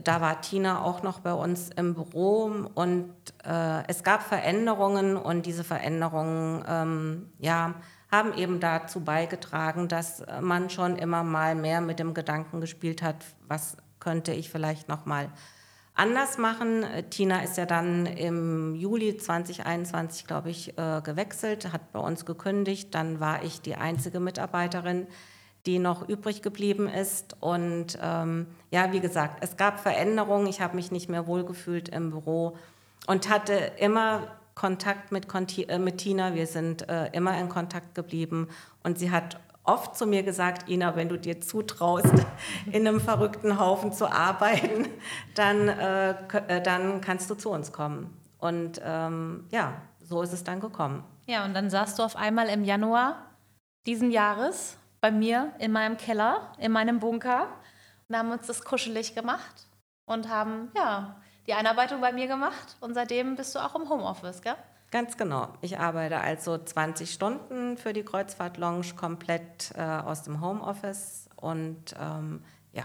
da 0.02 0.20
war 0.20 0.40
Tina 0.40 0.82
auch 0.82 1.02
noch 1.02 1.20
bei 1.20 1.32
uns 1.32 1.70
im 1.70 1.94
Büro 1.94 2.44
und 2.74 3.12
äh, 3.44 3.86
es 3.86 4.02
gab 4.02 4.22
Veränderungen 4.22 5.16
und 5.16 5.44
diese 5.44 5.64
Veränderungen 5.64 6.64
ähm, 6.66 7.32
ja, 7.38 7.74
haben 8.10 8.32
eben 8.34 8.60
dazu 8.60 9.00
beigetragen, 9.00 9.88
dass 9.88 10.24
man 10.40 10.70
schon 10.70 10.96
immer 10.96 11.22
mal 11.22 11.54
mehr 11.54 11.80
mit 11.80 11.98
dem 11.98 12.14
Gedanken 12.14 12.60
gespielt 12.60 13.02
hat, 13.02 13.16
was 13.46 13.76
könnte 14.00 14.32
ich 14.32 14.50
vielleicht 14.50 14.88
noch 14.88 15.04
mal 15.04 15.28
anders 15.94 16.38
machen. 16.38 16.84
Tina 17.10 17.42
ist 17.42 17.56
ja 17.56 17.66
dann 17.66 18.06
im 18.06 18.74
Juli 18.74 19.16
2021, 19.16 20.26
glaube 20.26 20.50
ich, 20.50 20.76
äh, 20.76 21.00
gewechselt, 21.02 21.72
hat 21.72 21.92
bei 21.92 22.00
uns 22.00 22.24
gekündigt. 22.26 22.94
Dann 22.94 23.20
war 23.20 23.42
ich 23.44 23.60
die 23.60 23.76
einzige 23.76 24.20
Mitarbeiterin, 24.20 25.06
die 25.66 25.78
noch 25.78 26.08
übrig 26.08 26.42
geblieben 26.42 26.88
ist. 26.88 27.36
Und 27.40 27.98
ähm, 28.02 28.46
ja, 28.70 28.92
wie 28.92 29.00
gesagt, 29.00 29.42
es 29.42 29.56
gab 29.56 29.80
Veränderungen. 29.80 30.46
Ich 30.46 30.60
habe 30.60 30.76
mich 30.76 30.90
nicht 30.90 31.08
mehr 31.08 31.26
wohlgefühlt 31.26 31.88
im 31.88 32.10
Büro 32.10 32.56
und 33.06 33.28
hatte 33.30 33.72
immer 33.78 34.28
Kontakt 34.54 35.10
mit, 35.10 35.28
Conti 35.28 35.64
äh, 35.64 35.78
mit 35.78 35.98
Tina, 35.98 36.34
wir 36.34 36.46
sind 36.46 36.88
äh, 36.88 37.08
immer 37.12 37.38
in 37.38 37.48
Kontakt 37.48 37.94
geblieben 37.94 38.48
und 38.82 38.98
sie 38.98 39.10
hat 39.10 39.40
oft 39.64 39.96
zu 39.96 40.06
mir 40.06 40.22
gesagt, 40.22 40.68
Ina, 40.68 40.94
wenn 40.94 41.08
du 41.08 41.18
dir 41.18 41.40
zutraust, 41.40 42.12
in 42.66 42.86
einem 42.86 43.00
verrückten 43.00 43.58
Haufen 43.58 43.92
zu 43.92 44.10
arbeiten, 44.10 44.88
dann, 45.34 45.68
äh, 45.68 46.10
äh, 46.48 46.62
dann 46.62 47.00
kannst 47.00 47.28
du 47.30 47.34
zu 47.34 47.50
uns 47.50 47.72
kommen. 47.72 48.16
Und 48.38 48.80
ähm, 48.84 49.46
ja, 49.50 49.72
so 50.00 50.22
ist 50.22 50.32
es 50.32 50.44
dann 50.44 50.60
gekommen. 50.60 51.02
Ja, 51.26 51.44
und 51.44 51.54
dann 51.54 51.70
saßt 51.70 51.98
du 51.98 52.02
auf 52.02 52.16
einmal 52.16 52.48
im 52.48 52.64
Januar 52.64 53.30
diesen 53.86 54.10
Jahres 54.10 54.76
bei 55.00 55.10
mir 55.10 55.52
in 55.58 55.72
meinem 55.72 55.96
Keller, 55.96 56.52
in 56.58 56.72
meinem 56.72 57.00
Bunker 57.00 57.48
und 58.08 58.16
haben 58.16 58.30
uns 58.30 58.46
das 58.46 58.64
kuschelig 58.64 59.14
gemacht 59.14 59.66
und 60.06 60.28
haben 60.28 60.70
ja 60.76 61.16
die 61.46 61.54
Einarbeitung 61.54 62.00
bei 62.00 62.12
mir 62.12 62.26
gemacht 62.26 62.76
und 62.80 62.94
seitdem 62.94 63.36
bist 63.36 63.54
du 63.54 63.58
auch 63.58 63.74
im 63.74 63.88
Homeoffice, 63.88 64.42
gell? 64.42 64.56
Ganz 64.94 65.16
genau. 65.16 65.48
Ich 65.60 65.80
arbeite 65.80 66.20
also 66.20 66.56
20 66.56 67.10
Stunden 67.10 67.76
für 67.76 67.92
die 67.92 68.04
Kreuzfahrt 68.04 68.58
Lounge 68.58 68.94
komplett 68.94 69.72
äh, 69.76 69.82
aus 69.82 70.22
dem 70.22 70.40
Homeoffice 70.40 71.28
und 71.34 71.96
ähm, 72.00 72.44
ja. 72.72 72.84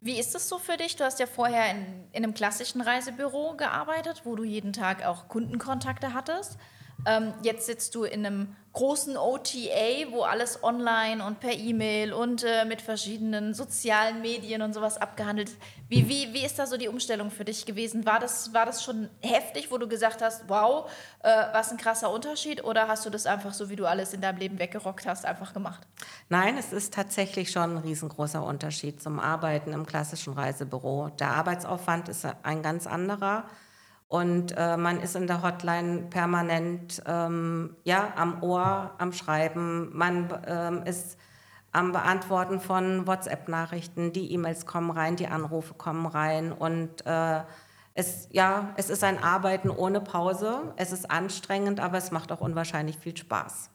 Wie 0.00 0.18
ist 0.18 0.34
es 0.34 0.48
so 0.48 0.58
für 0.58 0.76
dich? 0.76 0.96
Du 0.96 1.04
hast 1.04 1.20
ja 1.20 1.26
vorher 1.26 1.70
in, 1.70 1.86
in 2.10 2.24
einem 2.24 2.34
klassischen 2.34 2.80
Reisebüro 2.80 3.54
gearbeitet, 3.56 4.22
wo 4.24 4.34
du 4.34 4.42
jeden 4.42 4.72
Tag 4.72 5.06
auch 5.06 5.28
Kundenkontakte 5.28 6.12
hattest. 6.12 6.58
Ähm, 7.06 7.34
jetzt 7.42 7.66
sitzt 7.66 7.94
du 7.94 8.04
in 8.04 8.24
einem 8.24 8.56
großen 8.72 9.16
OTA, 9.16 10.10
wo 10.10 10.22
alles 10.22 10.62
online 10.62 11.24
und 11.24 11.40
per 11.40 11.52
E-Mail 11.52 12.12
und 12.12 12.42
äh, 12.42 12.64
mit 12.64 12.80
verschiedenen 12.80 13.52
sozialen 13.52 14.22
Medien 14.22 14.62
und 14.62 14.72
sowas 14.72 14.96
abgehandelt 14.96 15.50
ist. 15.50 15.58
Wie, 15.88 16.08
wie, 16.08 16.32
wie 16.32 16.44
ist 16.44 16.58
da 16.58 16.66
so 16.66 16.78
die 16.78 16.88
Umstellung 16.88 17.30
für 17.30 17.44
dich 17.44 17.66
gewesen? 17.66 18.06
War 18.06 18.18
das, 18.18 18.54
war 18.54 18.64
das 18.64 18.82
schon 18.82 19.10
heftig, 19.20 19.70
wo 19.70 19.76
du 19.76 19.88
gesagt 19.88 20.22
hast, 20.22 20.48
wow, 20.48 20.90
äh, 21.22 21.28
was 21.52 21.70
ein 21.70 21.76
krasser 21.76 22.10
Unterschied? 22.10 22.64
Oder 22.64 22.88
hast 22.88 23.04
du 23.04 23.10
das 23.10 23.26
einfach 23.26 23.52
so, 23.52 23.68
wie 23.68 23.76
du 23.76 23.84
alles 23.84 24.14
in 24.14 24.22
deinem 24.22 24.38
Leben 24.38 24.58
weggerockt 24.58 25.06
hast, 25.06 25.26
einfach 25.26 25.52
gemacht? 25.52 25.86
Nein, 26.30 26.56
es 26.56 26.72
ist 26.72 26.94
tatsächlich 26.94 27.50
schon 27.50 27.76
ein 27.76 27.78
riesengroßer 27.78 28.42
Unterschied 28.42 29.02
zum 29.02 29.20
Arbeiten 29.20 29.72
im 29.74 29.84
klassischen 29.84 30.32
Reisebüro. 30.32 31.10
Der 31.20 31.28
Arbeitsaufwand 31.32 32.08
ist 32.08 32.26
ein 32.42 32.62
ganz 32.62 32.86
anderer. 32.86 33.44
Und 34.12 34.52
äh, 34.58 34.76
man 34.76 35.00
ist 35.00 35.16
in 35.16 35.26
der 35.26 35.42
Hotline 35.42 36.02
permanent 36.10 37.02
ähm, 37.06 37.74
ja, 37.82 38.12
am 38.14 38.42
Ohr, 38.42 38.94
am 38.98 39.10
Schreiben. 39.14 39.88
Man 39.96 40.28
ähm, 40.46 40.82
ist 40.84 41.16
am 41.72 41.92
Beantworten 41.92 42.60
von 42.60 43.06
WhatsApp-Nachrichten. 43.06 44.12
Die 44.12 44.30
E-Mails 44.32 44.66
kommen 44.66 44.90
rein, 44.90 45.16
die 45.16 45.28
Anrufe 45.28 45.72
kommen 45.72 46.04
rein. 46.04 46.52
Und 46.52 47.06
äh, 47.06 47.40
es, 47.94 48.28
ja, 48.32 48.74
es 48.76 48.90
ist 48.90 49.02
ein 49.02 49.16
Arbeiten 49.16 49.70
ohne 49.70 50.02
Pause. 50.02 50.74
Es 50.76 50.92
ist 50.92 51.10
anstrengend, 51.10 51.80
aber 51.80 51.96
es 51.96 52.10
macht 52.10 52.32
auch 52.32 52.42
unwahrscheinlich 52.42 52.98
viel 52.98 53.16
Spaß. 53.16 53.70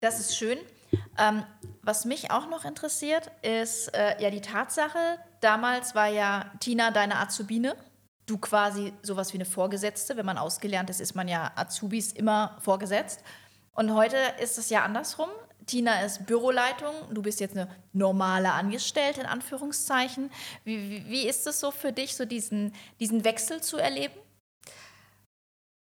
Das 0.00 0.20
ist 0.20 0.36
schön. 0.36 0.58
Ähm, 1.18 1.42
was 1.82 2.04
mich 2.04 2.30
auch 2.30 2.48
noch 2.48 2.64
interessiert, 2.64 3.32
ist 3.42 3.88
äh, 3.88 4.22
ja 4.22 4.30
die 4.30 4.40
Tatsache, 4.40 5.18
damals 5.40 5.96
war 5.96 6.06
ja 6.06 6.52
Tina 6.60 6.92
deine 6.92 7.18
Azubine 7.18 7.74
du 8.28 8.38
quasi 8.38 8.92
sowas 9.02 9.32
wie 9.32 9.38
eine 9.38 9.44
Vorgesetzte. 9.44 10.16
Wenn 10.16 10.26
man 10.26 10.38
ausgelernt 10.38 10.90
ist, 10.90 11.00
ist 11.00 11.14
man 11.14 11.28
ja 11.28 11.50
Azubis 11.56 12.12
immer 12.12 12.56
vorgesetzt. 12.60 13.22
Und 13.72 13.94
heute 13.94 14.16
ist 14.40 14.58
es 14.58 14.70
ja 14.70 14.82
andersrum. 14.82 15.28
Tina 15.66 16.00
ist 16.00 16.26
Büroleitung, 16.26 16.94
du 17.12 17.22
bist 17.22 17.40
jetzt 17.40 17.56
eine 17.56 17.68
normale 17.92 18.52
Angestellte 18.52 19.20
in 19.20 19.26
Anführungszeichen. 19.26 20.30
Wie, 20.64 21.04
wie, 21.06 21.28
ist 21.28 21.46
es 21.46 21.60
so 21.60 21.70
für 21.70 21.92
dich, 21.92 22.16
so 22.16 22.24
diesen, 22.24 22.72
diesen 23.00 23.24
Wechsel 23.24 23.62
zu 23.62 23.76
erleben? 23.76 24.14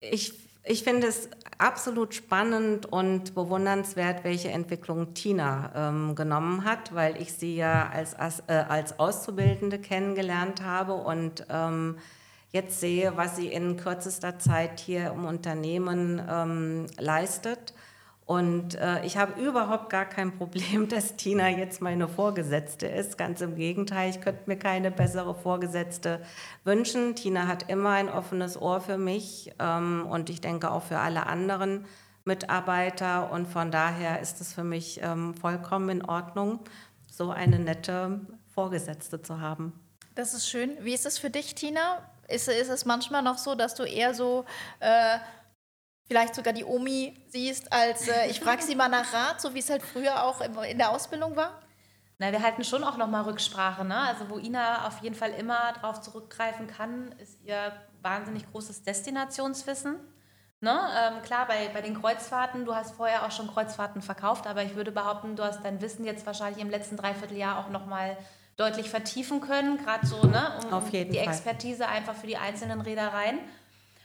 Ich, 0.01 0.33
ich 0.63 0.83
finde 0.83 1.07
es 1.07 1.29
absolut 1.57 2.13
spannend 2.13 2.85
und 2.85 3.33
bewundernswert, 3.35 4.23
welche 4.23 4.49
Entwicklung 4.49 5.13
Tina 5.13 5.71
ähm, 5.73 6.15
genommen 6.15 6.65
hat, 6.65 6.93
weil 6.93 7.19
ich 7.21 7.33
sie 7.33 7.55
ja 7.55 7.89
als, 7.89 8.15
als, 8.15 8.43
äh, 8.47 8.53
als 8.53 8.99
Auszubildende 8.99 9.79
kennengelernt 9.79 10.61
habe 10.61 10.93
und 10.93 11.45
ähm, 11.49 11.97
jetzt 12.51 12.79
sehe, 12.79 13.15
was 13.15 13.35
sie 13.35 13.47
in 13.47 13.77
kürzester 13.77 14.39
Zeit 14.39 14.79
hier 14.79 15.11
im 15.11 15.25
Unternehmen 15.25 16.21
ähm, 16.29 16.87
leistet. 16.97 17.73
Und 18.25 18.75
äh, 18.75 19.03
ich 19.05 19.17
habe 19.17 19.41
überhaupt 19.41 19.89
gar 19.89 20.05
kein 20.05 20.37
Problem, 20.37 20.87
dass 20.89 21.15
Tina 21.15 21.49
jetzt 21.49 21.81
meine 21.81 22.07
Vorgesetzte 22.07 22.85
ist. 22.87 23.17
Ganz 23.17 23.41
im 23.41 23.55
Gegenteil, 23.55 24.11
ich 24.11 24.21
könnte 24.21 24.43
mir 24.45 24.57
keine 24.57 24.91
bessere 24.91 25.33
Vorgesetzte 25.33 26.21
wünschen. 26.63 27.15
Tina 27.15 27.47
hat 27.47 27.69
immer 27.69 27.89
ein 27.89 28.07
offenes 28.07 28.59
Ohr 28.61 28.81
für 28.81 28.99
mich 28.99 29.51
ähm, 29.59 30.05
und 30.07 30.29
ich 30.29 30.41
denke 30.41 30.69
auch 30.69 30.83
für 30.83 30.99
alle 30.99 31.25
anderen 31.25 31.85
Mitarbeiter. 32.23 33.31
Und 33.31 33.47
von 33.47 33.71
daher 33.71 34.19
ist 34.21 34.41
es 34.41 34.53
für 34.53 34.63
mich 34.63 34.99
ähm, 35.01 35.33
vollkommen 35.33 35.89
in 35.89 36.05
Ordnung, 36.05 36.59
so 37.09 37.31
eine 37.31 37.57
nette 37.57 38.21
Vorgesetzte 38.53 39.21
zu 39.21 39.41
haben. 39.41 39.73
Das 40.13 40.33
ist 40.33 40.47
schön. 40.47 40.77
Wie 40.81 40.93
ist 40.93 41.07
es 41.07 41.17
für 41.17 41.29
dich, 41.31 41.55
Tina? 41.55 41.99
Ist, 42.29 42.47
ist 42.47 42.69
es 42.69 42.85
manchmal 42.85 43.21
noch 43.21 43.37
so, 43.37 43.55
dass 43.55 43.75
du 43.75 43.83
eher 43.83 44.13
so 44.13 44.45
äh, 44.79 45.17
vielleicht 46.07 46.35
sogar 46.35 46.53
die 46.53 46.65
Omi 46.65 47.23
siehst, 47.27 47.71
als 47.71 48.07
äh, 48.07 48.29
ich 48.29 48.39
frage 48.39 48.63
sie 48.63 48.75
mal 48.75 48.89
nach 48.89 49.13
Rat, 49.13 49.39
so 49.39 49.53
wie 49.53 49.59
es 49.59 49.69
halt 49.69 49.83
früher 49.83 50.23
auch 50.23 50.41
in 50.41 50.77
der 50.77 50.89
Ausbildung 50.89 51.35
war? 51.35 51.61
Na, 52.17 52.33
wir 52.33 52.43
halten 52.43 52.65
schon 52.65 52.83
auch 52.83 52.97
nochmal 52.97 53.23
Rücksprache. 53.23 53.85
Ne? 53.85 53.95
Also 53.95 54.29
wo 54.29 54.37
Ina 54.37 54.87
auf 54.87 55.01
jeden 55.01 55.15
Fall 55.15 55.31
immer 55.31 55.71
darauf 55.73 56.01
zurückgreifen 56.01 56.67
kann, 56.67 57.13
ist 57.13 57.39
ihr 57.45 57.71
wahnsinnig 58.01 58.51
großes 58.51 58.83
Destinationswissen. 58.83 59.95
Ne? 60.59 60.77
Ähm, 61.01 61.21
klar, 61.21 61.47
bei, 61.47 61.69
bei 61.69 61.81
den 61.81 61.99
Kreuzfahrten, 61.99 62.65
du 62.65 62.75
hast 62.75 62.95
vorher 62.95 63.25
auch 63.25 63.31
schon 63.31 63.47
Kreuzfahrten 63.47 64.01
verkauft, 64.01 64.47
aber 64.47 64.63
ich 64.63 64.75
würde 64.75 64.91
behaupten, 64.91 65.37
du 65.37 65.43
hast 65.43 65.63
dein 65.63 65.79
Wissen 65.79 66.03
jetzt 66.03 66.25
wahrscheinlich 66.25 66.61
im 66.61 66.69
letzten 66.69 66.97
Dreivierteljahr 66.97 67.57
auch 67.57 67.69
nochmal 67.69 68.17
deutlich 68.59 68.89
vertiefen 68.89 69.39
können, 69.39 69.77
gerade 69.77 70.05
so, 70.05 70.21
ne, 70.23 70.59
um, 70.69 70.91
die 70.91 71.05
Fall. 71.05 71.27
Expertise 71.27 71.87
einfach 71.87 72.13
für 72.13 72.27
die 72.27 72.37
einzelnen 72.37 72.81
Reedereien. 72.81 73.39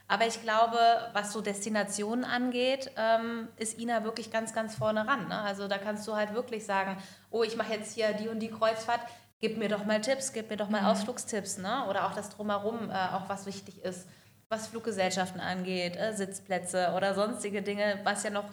Aber 0.06 0.26
ich 0.26 0.40
glaube, 0.42 0.78
was 1.12 1.32
so 1.32 1.40
Destinationen 1.40 2.24
angeht, 2.24 2.90
ähm, 2.96 3.48
ist 3.56 3.78
Ina 3.78 4.04
wirklich 4.04 4.30
ganz, 4.30 4.52
ganz 4.52 4.76
vorne 4.76 5.06
ran. 5.08 5.28
Ne? 5.28 5.40
Also 5.40 5.66
da 5.66 5.78
kannst 5.78 6.06
du 6.06 6.14
halt 6.14 6.34
wirklich 6.34 6.64
sagen, 6.66 6.98
oh, 7.30 7.42
ich 7.42 7.56
mache 7.56 7.72
jetzt 7.72 7.94
hier 7.94 8.12
die 8.12 8.28
und 8.28 8.38
die 8.40 8.50
Kreuzfahrt, 8.50 9.00
gib 9.40 9.56
mir 9.56 9.68
doch 9.68 9.86
mal 9.86 10.00
Tipps, 10.00 10.32
gib 10.32 10.50
mir 10.50 10.56
doch 10.56 10.68
mal 10.68 10.82
mhm. 10.82 10.88
Ausflugstipps. 10.88 11.58
Ne? 11.58 11.86
Oder 11.88 12.06
auch 12.06 12.14
das 12.14 12.28
Drumherum, 12.28 12.90
äh, 12.90 12.94
auch 13.14 13.28
was 13.28 13.46
wichtig 13.46 13.82
ist, 13.82 14.06
was 14.50 14.68
Fluggesellschaften 14.68 15.40
angeht, 15.40 15.96
äh, 15.96 16.12
Sitzplätze 16.12 16.92
oder 16.94 17.14
sonstige 17.14 17.62
Dinge, 17.62 18.00
was 18.04 18.22
ja 18.24 18.30
noch 18.30 18.44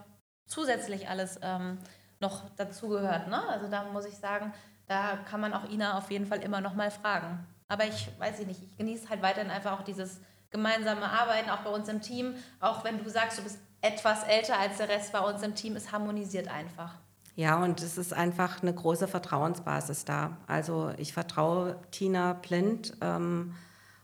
zusätzlich 0.48 1.10
alles 1.10 1.38
ähm, 1.41 1.79
noch 2.22 2.50
dazugehört. 2.55 3.27
Ne? 3.27 3.41
Also 3.50 3.67
da 3.67 3.84
muss 3.84 4.05
ich 4.05 4.15
sagen, 4.15 4.53
da 4.91 5.17
kann 5.29 5.39
man 5.39 5.53
auch 5.53 5.69
Ina 5.69 5.98
auf 5.98 6.12
jeden 6.12 6.25
Fall 6.25 6.39
immer 6.39 6.60
noch 6.60 6.75
mal 6.75 6.91
fragen. 6.91 7.39
Aber 7.69 7.86
ich 7.86 8.10
weiß 8.19 8.39
nicht, 8.39 8.62
ich 8.62 8.77
genieße 8.77 9.10
halt 9.10 9.21
weiterhin 9.21 9.50
einfach 9.50 9.79
auch 9.79 9.83
dieses 9.83 10.19
gemeinsame 10.50 11.10
Arbeiten, 11.10 11.50
auch 11.50 11.60
bei 11.60 11.69
uns 11.69 11.88
im 11.88 12.01
Team. 12.01 12.36
Auch 12.60 12.83
wenn 12.83 13.01
du 13.01 13.10
sagst, 13.10 13.39
du 13.39 13.43
bist 13.43 13.57
etwas 13.79 14.24
älter 14.24 14.60
als 14.60 14.77
der 14.77 14.89
Rest 14.89 15.13
bei 15.13 15.21
uns 15.21 15.41
im 15.43 15.55
Team, 15.55 15.77
es 15.77 15.93
harmonisiert 15.93 16.50
einfach. 16.50 16.95
Ja, 17.38 17.63
und 17.63 17.81
es 17.81 17.98
ist 17.98 18.13
einfach 18.13 18.62
eine 18.62 18.74
große 18.74 19.07
Vertrauensbasis 19.07 20.03
da. 20.03 20.36
Also 20.45 20.91
ich 20.98 21.13
vertraue 21.13 21.77
Tina 21.91 22.33
blind 22.33 22.93
ähm, 23.00 23.55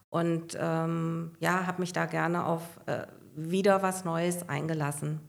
und 0.09 0.57
ähm, 0.57 1.35
ja, 1.41 1.67
habe 1.67 1.81
mich 1.81 1.91
da 1.91 2.05
gerne 2.05 2.45
auf 2.45 2.61
äh, 2.85 3.05
wieder 3.35 3.81
was 3.81 4.05
Neues 4.05 4.47
eingelassen. 4.47 5.19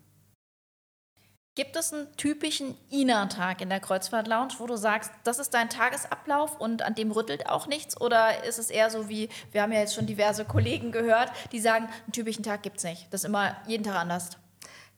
Gibt 1.59 1.75
es 1.75 1.93
einen 1.93 2.07
typischen 2.17 2.77
Ina-Tag 2.89 3.61
in 3.61 3.69
der 3.69 3.81
Kreuzfahrt-Lounge, 3.81 4.53
wo 4.59 4.69
du 4.69 4.77
sagst, 4.77 5.11
das 5.25 5.41
ist 5.41 5.55
dein 5.55 5.69
Tagesablauf 5.69 6.61
und 6.61 6.83
an 6.83 6.95
dem 6.95 7.11
rüttelt 7.11 7.49
auch 7.49 7.67
nichts? 7.67 8.01
Oder 8.01 8.45
ist 8.45 8.61
es 8.61 8.71
eher 8.71 8.91
so 8.91 9.09
wie, 9.09 9.29
wir 9.51 9.63
haben 9.63 9.73
ja 9.73 9.81
jetzt 9.81 9.97
schon 9.97 10.07
diverse 10.07 10.45
Kollegen 10.45 10.93
gehört, 10.93 11.33
die 11.51 11.59
sagen, 11.59 11.87
einen 12.05 12.13
typischen 12.13 12.45
Tag 12.45 12.63
gibt 12.63 12.77
es 12.77 12.85
nicht. 12.85 13.09
Das 13.11 13.23
ist 13.23 13.25
immer 13.25 13.57
jeden 13.67 13.83
Tag 13.83 13.97
anders. 13.97 14.31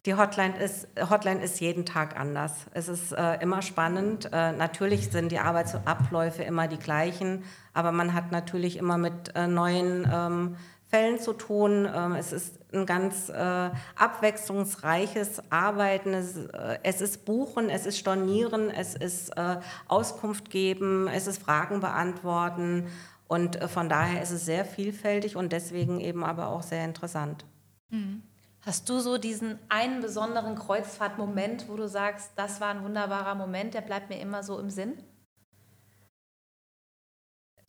Die 0.05 0.15
Hotline 0.15 0.55
ist, 0.59 0.87
Hotline 1.09 1.43
ist 1.43 1.61
jeden 1.61 1.87
Tag 1.87 2.21
anders. 2.21 2.53
Es 2.75 2.89
ist 2.89 3.13
äh, 3.13 3.41
immer 3.41 3.63
spannend. 3.63 4.27
Äh, 4.31 4.53
natürlich 4.53 5.11
sind 5.11 5.33
die 5.33 5.39
Arbeitsabläufe 5.39 6.43
immer 6.43 6.69
die 6.69 6.79
gleichen, 6.79 7.43
aber 7.73 7.91
man 7.91 8.13
hat 8.13 8.33
natürlich 8.33 8.77
immer 8.77 8.99
mit 8.99 9.35
äh, 9.35 9.47
neuen 9.47 10.07
ähm, 10.13 10.57
Fällen 10.91 11.21
zu 11.21 11.33
tun. 11.33 11.89
Ähm, 11.93 12.15
es 12.17 12.33
ist 12.33 12.59
ein 12.73 12.85
ganz 12.85 13.29
äh, 13.29 13.71
abwechslungsreiches 13.97 15.43
Arbeiten. 15.51 16.13
Es, 16.13 16.37
äh, 16.37 16.79
es, 16.83 17.01
ist 17.01 17.25
Buchen, 17.25 17.71
es 17.71 17.87
ist 17.87 17.99
Stornieren, 17.99 18.71
es 18.71 18.97
ist 18.97 19.31
äh, 19.37 19.61
Auskunft 19.87 20.51
geben, 20.51 21.09
es 21.09 21.27
ist 21.27 21.41
Fragen 21.41 21.81
beantworten. 21.81 22.89
Und 23.29 23.61
äh, 23.61 23.69
von 23.69 23.89
daher 23.89 24.23
ist 24.23 24.33
es 24.33 24.45
sehr 24.45 24.65
vielfältig 24.65 25.37
und 25.37 25.53
deswegen 25.53 26.01
eben 26.01 26.25
aber 26.25 26.49
auch 26.49 26.63
sehr 26.63 26.85
interessant. 26.85 27.45
Mhm. 27.91 28.23
Hast 28.63 28.89
du 28.89 28.99
so 28.99 29.17
diesen 29.17 29.59
einen 29.69 30.03
besonderen 30.03 30.55
Kreuzfahrtmoment, 30.55 31.69
wo 31.69 31.77
du 31.77 31.89
sagst, 31.89 32.33
das 32.37 32.61
war 32.61 32.69
ein 32.69 32.83
wunderbarer 32.83 33.35
Moment, 33.35 33.73
der 33.75 33.81
bleibt 33.81 34.11
mir 34.11 34.21
immer 34.21 34.43
so 34.43 34.59
im 34.59 34.69
Sinn? 34.69 34.99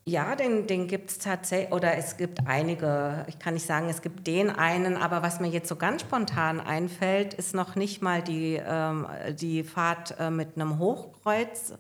Ja, 0.04 0.36
den, 0.36 0.66
den 0.66 0.88
gibt 0.88 1.12
es 1.12 1.20
tatsächlich, 1.20 1.72
oder 1.72 1.96
es 1.96 2.18
gibt 2.18 2.48
einige, 2.48 3.24
ich 3.28 3.38
kann 3.38 3.54
nicht 3.54 3.68
sagen, 3.68 3.88
es 3.88 4.02
gibt 4.02 4.26
den 4.26 4.50
einen, 4.50 4.98
aber 4.98 5.22
was 5.22 5.40
mir 5.40 5.50
jetzt 5.50 5.70
so 5.70 5.76
ganz 5.76 6.02
spontan 6.02 6.60
einfällt, 6.60 7.36
ist 7.36 7.54
noch 7.54 7.76
nicht 7.76 8.02
mal 8.02 8.24
die, 8.24 8.60
ähm, 8.66 9.06
die 9.40 9.64
Fahrt 9.64 10.16
äh, 10.20 10.32
mit 10.32 10.56
einem 10.56 10.80
Hochkreuz 10.80 11.74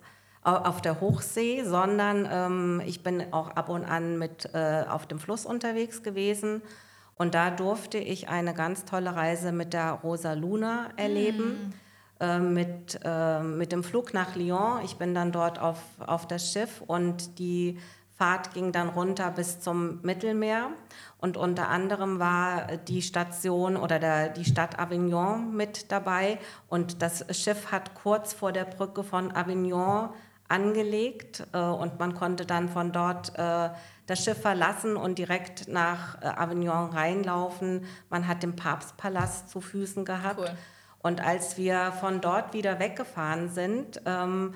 auf 0.43 0.81
der 0.81 0.99
Hochsee, 1.01 1.63
sondern 1.63 2.27
ähm, 2.31 2.81
ich 2.85 3.03
bin 3.03 3.31
auch 3.31 3.49
ab 3.51 3.69
und 3.69 3.85
an 3.85 4.17
mit 4.17 4.49
äh, 4.53 4.85
auf 4.89 5.05
dem 5.05 5.19
Fluss 5.19 5.45
unterwegs 5.45 6.01
gewesen. 6.01 6.63
Und 7.15 7.35
da 7.35 7.51
durfte 7.51 7.99
ich 7.99 8.27
eine 8.27 8.55
ganz 8.55 8.85
tolle 8.85 9.15
Reise 9.15 9.51
mit 9.51 9.73
der 9.73 9.91
Rosa 9.91 10.33
Luna 10.33 10.89
erleben. 10.95 11.69
Mm. 11.69 11.73
Äh, 12.21 12.39
mit, 12.39 12.99
äh, 13.03 13.41
mit 13.41 13.71
dem 13.71 13.83
Flug 13.83 14.13
nach 14.13 14.35
Lyon. 14.35 14.81
Ich 14.85 14.97
bin 14.97 15.15
dann 15.15 15.31
dort 15.31 15.57
auf, 15.57 15.79
auf 15.99 16.27
das 16.27 16.51
Schiff 16.51 16.83
und 16.85 17.39
die 17.39 17.79
Fahrt 18.21 18.53
ging 18.53 18.71
dann 18.71 18.89
runter 18.89 19.31
bis 19.31 19.61
zum 19.61 19.99
Mittelmeer. 20.03 20.69
Und 21.17 21.37
unter 21.37 21.69
anderem 21.69 22.19
war 22.19 22.67
die 22.87 23.01
Station 23.01 23.75
oder 23.75 23.97
der, 23.97 24.29
die 24.29 24.45
Stadt 24.45 24.77
Avignon 24.77 25.55
mit 25.57 25.91
dabei. 25.91 26.37
Und 26.67 27.01
das 27.01 27.25
Schiff 27.35 27.71
hat 27.71 27.95
kurz 27.95 28.33
vor 28.33 28.51
der 28.51 28.65
Brücke 28.65 29.03
von 29.03 29.35
Avignon 29.35 30.09
angelegt 30.47 31.47
äh, 31.51 31.57
und 31.57 31.97
man 31.97 32.13
konnte 32.13 32.45
dann 32.45 32.69
von 32.69 32.91
dort 32.91 33.33
äh, 33.39 33.69
das 34.05 34.23
Schiff 34.23 34.39
verlassen 34.39 34.97
und 34.97 35.17
direkt 35.17 35.67
nach 35.67 36.21
äh, 36.21 36.27
Avignon 36.27 36.91
reinlaufen. 36.91 37.85
Man 38.11 38.27
hat 38.27 38.43
den 38.43 38.55
Papstpalast 38.55 39.49
zu 39.49 39.61
Füßen 39.61 40.05
gehabt. 40.05 40.41
Cool. 40.41 40.51
Und 40.99 41.25
als 41.25 41.57
wir 41.57 41.91
von 41.93 42.21
dort 42.21 42.53
wieder 42.53 42.77
weggefahren 42.77 43.49
sind, 43.49 43.99
ähm, 44.05 44.53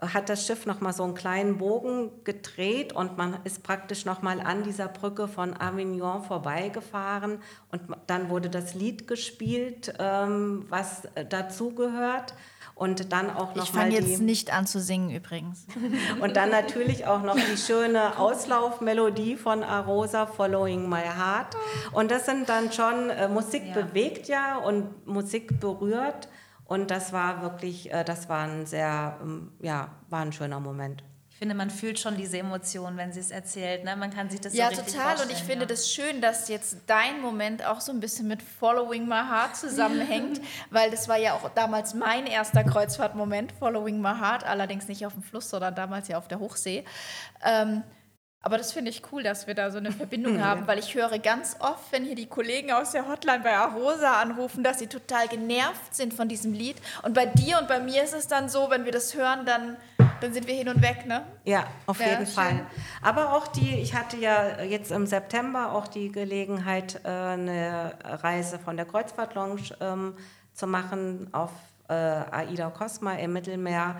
hat 0.00 0.28
das 0.28 0.46
Schiff 0.46 0.66
noch 0.66 0.80
mal 0.80 0.92
so 0.92 1.04
einen 1.04 1.14
kleinen 1.14 1.58
Bogen 1.58 2.10
gedreht 2.24 2.92
und 2.92 3.18
man 3.18 3.38
ist 3.44 3.62
praktisch 3.62 4.04
noch 4.04 4.22
mal 4.22 4.40
an 4.40 4.62
dieser 4.62 4.88
Brücke 4.88 5.28
von 5.28 5.58
Avignon 5.58 6.22
vorbeigefahren 6.22 7.38
und 7.70 7.82
dann 8.06 8.30
wurde 8.30 8.48
das 8.48 8.74
Lied 8.74 9.06
gespielt, 9.06 9.94
ähm, 9.98 10.64
was 10.68 11.02
dazugehört 11.28 12.34
und 12.80 13.12
dann 13.12 13.28
auch 13.28 13.54
noch 13.54 13.64
Ich 13.64 13.72
fange 13.72 13.94
jetzt 13.94 14.22
nicht 14.22 14.54
an 14.54 14.66
zu 14.66 14.80
singen 14.80 15.10
übrigens. 15.10 15.66
und 16.22 16.36
dann 16.36 16.50
natürlich 16.50 17.06
auch 17.06 17.22
noch 17.22 17.36
die 17.36 17.58
schöne 17.58 18.18
Auslaufmelodie 18.18 19.36
von 19.36 19.62
Arosa 19.62 20.26
Following 20.26 20.88
My 20.88 21.02
Heart 21.02 21.56
und 21.92 22.10
das 22.10 22.24
sind 22.24 22.48
dann 22.48 22.72
schon 22.72 23.10
äh, 23.10 23.28
Musik 23.28 23.64
ja. 23.66 23.82
bewegt 23.82 24.28
ja 24.28 24.56
und 24.56 25.06
Musik 25.06 25.60
berührt 25.60 26.28
und 26.70 26.90
das 26.90 27.12
war 27.12 27.42
wirklich 27.42 27.92
äh, 27.92 28.04
das 28.04 28.28
war 28.30 28.44
ein 28.44 28.64
sehr 28.64 29.18
ähm, 29.20 29.52
ja 29.60 29.90
war 30.08 30.20
ein 30.20 30.32
schöner 30.32 30.60
Moment 30.60 31.02
finde, 31.40 31.54
man 31.54 31.70
fühlt 31.70 31.98
schon 31.98 32.18
diese 32.18 32.36
Emotionen, 32.36 32.98
wenn 32.98 33.14
sie 33.14 33.20
es 33.20 33.30
erzählt. 33.30 33.82
Ne? 33.82 33.96
Man 33.96 34.10
kann 34.10 34.28
sich 34.28 34.42
das 34.42 34.52
ja, 34.52 34.68
so 34.70 34.76
richtig 34.76 34.94
total. 34.94 35.22
Und 35.22 35.32
ich 35.32 35.38
finde 35.38 35.62
ja. 35.62 35.66
das 35.66 35.90
schön, 35.90 36.20
dass 36.20 36.48
jetzt 36.48 36.80
dein 36.86 37.22
Moment 37.22 37.66
auch 37.66 37.80
so 37.80 37.92
ein 37.92 37.98
bisschen 37.98 38.28
mit 38.28 38.42
Following 38.42 39.08
My 39.08 39.22
Heart 39.26 39.56
zusammenhängt, 39.56 40.42
weil 40.70 40.90
das 40.90 41.08
war 41.08 41.16
ja 41.16 41.32
auch 41.32 41.48
damals 41.54 41.94
mein 41.94 42.26
erster 42.26 42.62
Kreuzfahrtmoment, 42.62 43.52
Following 43.52 44.02
My 44.02 44.16
Heart, 44.20 44.44
allerdings 44.44 44.86
nicht 44.86 45.06
auf 45.06 45.14
dem 45.14 45.22
Fluss, 45.22 45.48
sondern 45.48 45.74
damals 45.74 46.08
ja 46.08 46.18
auf 46.18 46.28
der 46.28 46.40
Hochsee. 46.40 46.84
Ähm, 47.42 47.84
aber 48.42 48.56
das 48.56 48.72
finde 48.72 48.90
ich 48.90 49.02
cool, 49.12 49.22
dass 49.22 49.46
wir 49.46 49.54
da 49.54 49.70
so 49.70 49.76
eine 49.76 49.92
Verbindung 49.92 50.42
haben, 50.42 50.66
weil 50.66 50.78
ich 50.78 50.94
höre 50.94 51.18
ganz 51.18 51.56
oft, 51.60 51.92
wenn 51.92 52.04
hier 52.04 52.14
die 52.14 52.26
Kollegen 52.26 52.72
aus 52.72 52.92
der 52.92 53.06
Hotline 53.06 53.40
bei 53.40 53.54
Arosa 53.54 54.18
anrufen, 54.20 54.64
dass 54.64 54.78
sie 54.78 54.86
total 54.86 55.28
genervt 55.28 55.94
sind 55.94 56.14
von 56.14 56.26
diesem 56.26 56.54
Lied. 56.54 56.76
Und 57.02 57.12
bei 57.12 57.26
dir 57.26 57.58
und 57.58 57.68
bei 57.68 57.80
mir 57.80 58.02
ist 58.02 58.14
es 58.14 58.28
dann 58.28 58.48
so, 58.48 58.70
wenn 58.70 58.86
wir 58.86 58.92
das 58.92 59.14
hören, 59.14 59.44
dann, 59.44 59.76
dann 60.22 60.32
sind 60.32 60.46
wir 60.46 60.54
hin 60.54 60.70
und 60.70 60.80
weg, 60.80 61.04
ne? 61.06 61.22
Ja, 61.44 61.66
auf 61.86 62.00
ja, 62.00 62.06
jeden 62.06 62.24
schön. 62.24 62.34
Fall. 62.34 62.66
Aber 63.02 63.34
auch 63.34 63.46
die, 63.46 63.74
ich 63.74 63.94
hatte 63.94 64.16
ja 64.16 64.62
jetzt 64.62 64.90
im 64.90 65.06
September 65.06 65.72
auch 65.72 65.86
die 65.86 66.10
Gelegenheit, 66.10 66.98
äh, 67.04 67.08
eine 67.08 67.92
Reise 68.02 68.58
von 68.58 68.78
der 68.78 68.86
Kreuzfahrt-Lounge 68.86 69.76
ähm, 69.82 70.14
zu 70.54 70.66
machen 70.66 71.28
auf 71.32 71.50
äh, 71.88 71.92
Aida 71.92 72.70
Cosma 72.70 73.14
im 73.16 73.34
Mittelmeer 73.34 73.96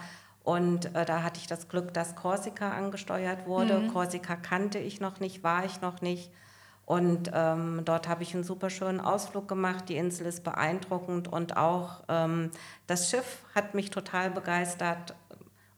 und 0.50 0.96
äh, 0.96 1.04
da 1.04 1.22
hatte 1.22 1.38
ich 1.38 1.46
das 1.46 1.68
Glück, 1.68 1.94
dass 1.94 2.16
Korsika 2.16 2.72
angesteuert 2.72 3.46
wurde. 3.46 3.78
Mhm. 3.78 3.92
Korsika 3.92 4.34
kannte 4.34 4.80
ich 4.80 5.00
noch 5.00 5.20
nicht, 5.20 5.44
war 5.44 5.64
ich 5.64 5.80
noch 5.80 6.00
nicht. 6.00 6.32
Und 6.84 7.30
ähm, 7.32 7.82
dort 7.84 8.08
habe 8.08 8.24
ich 8.24 8.34
einen 8.34 8.42
super 8.42 8.68
schönen 8.68 8.98
Ausflug 8.98 9.46
gemacht. 9.46 9.88
Die 9.88 9.96
Insel 9.96 10.26
ist 10.26 10.42
beeindruckend 10.42 11.28
und 11.28 11.56
auch 11.56 12.02
ähm, 12.08 12.50
das 12.88 13.08
Schiff 13.08 13.44
hat 13.54 13.74
mich 13.74 13.90
total 13.90 14.32
begeistert. 14.32 15.14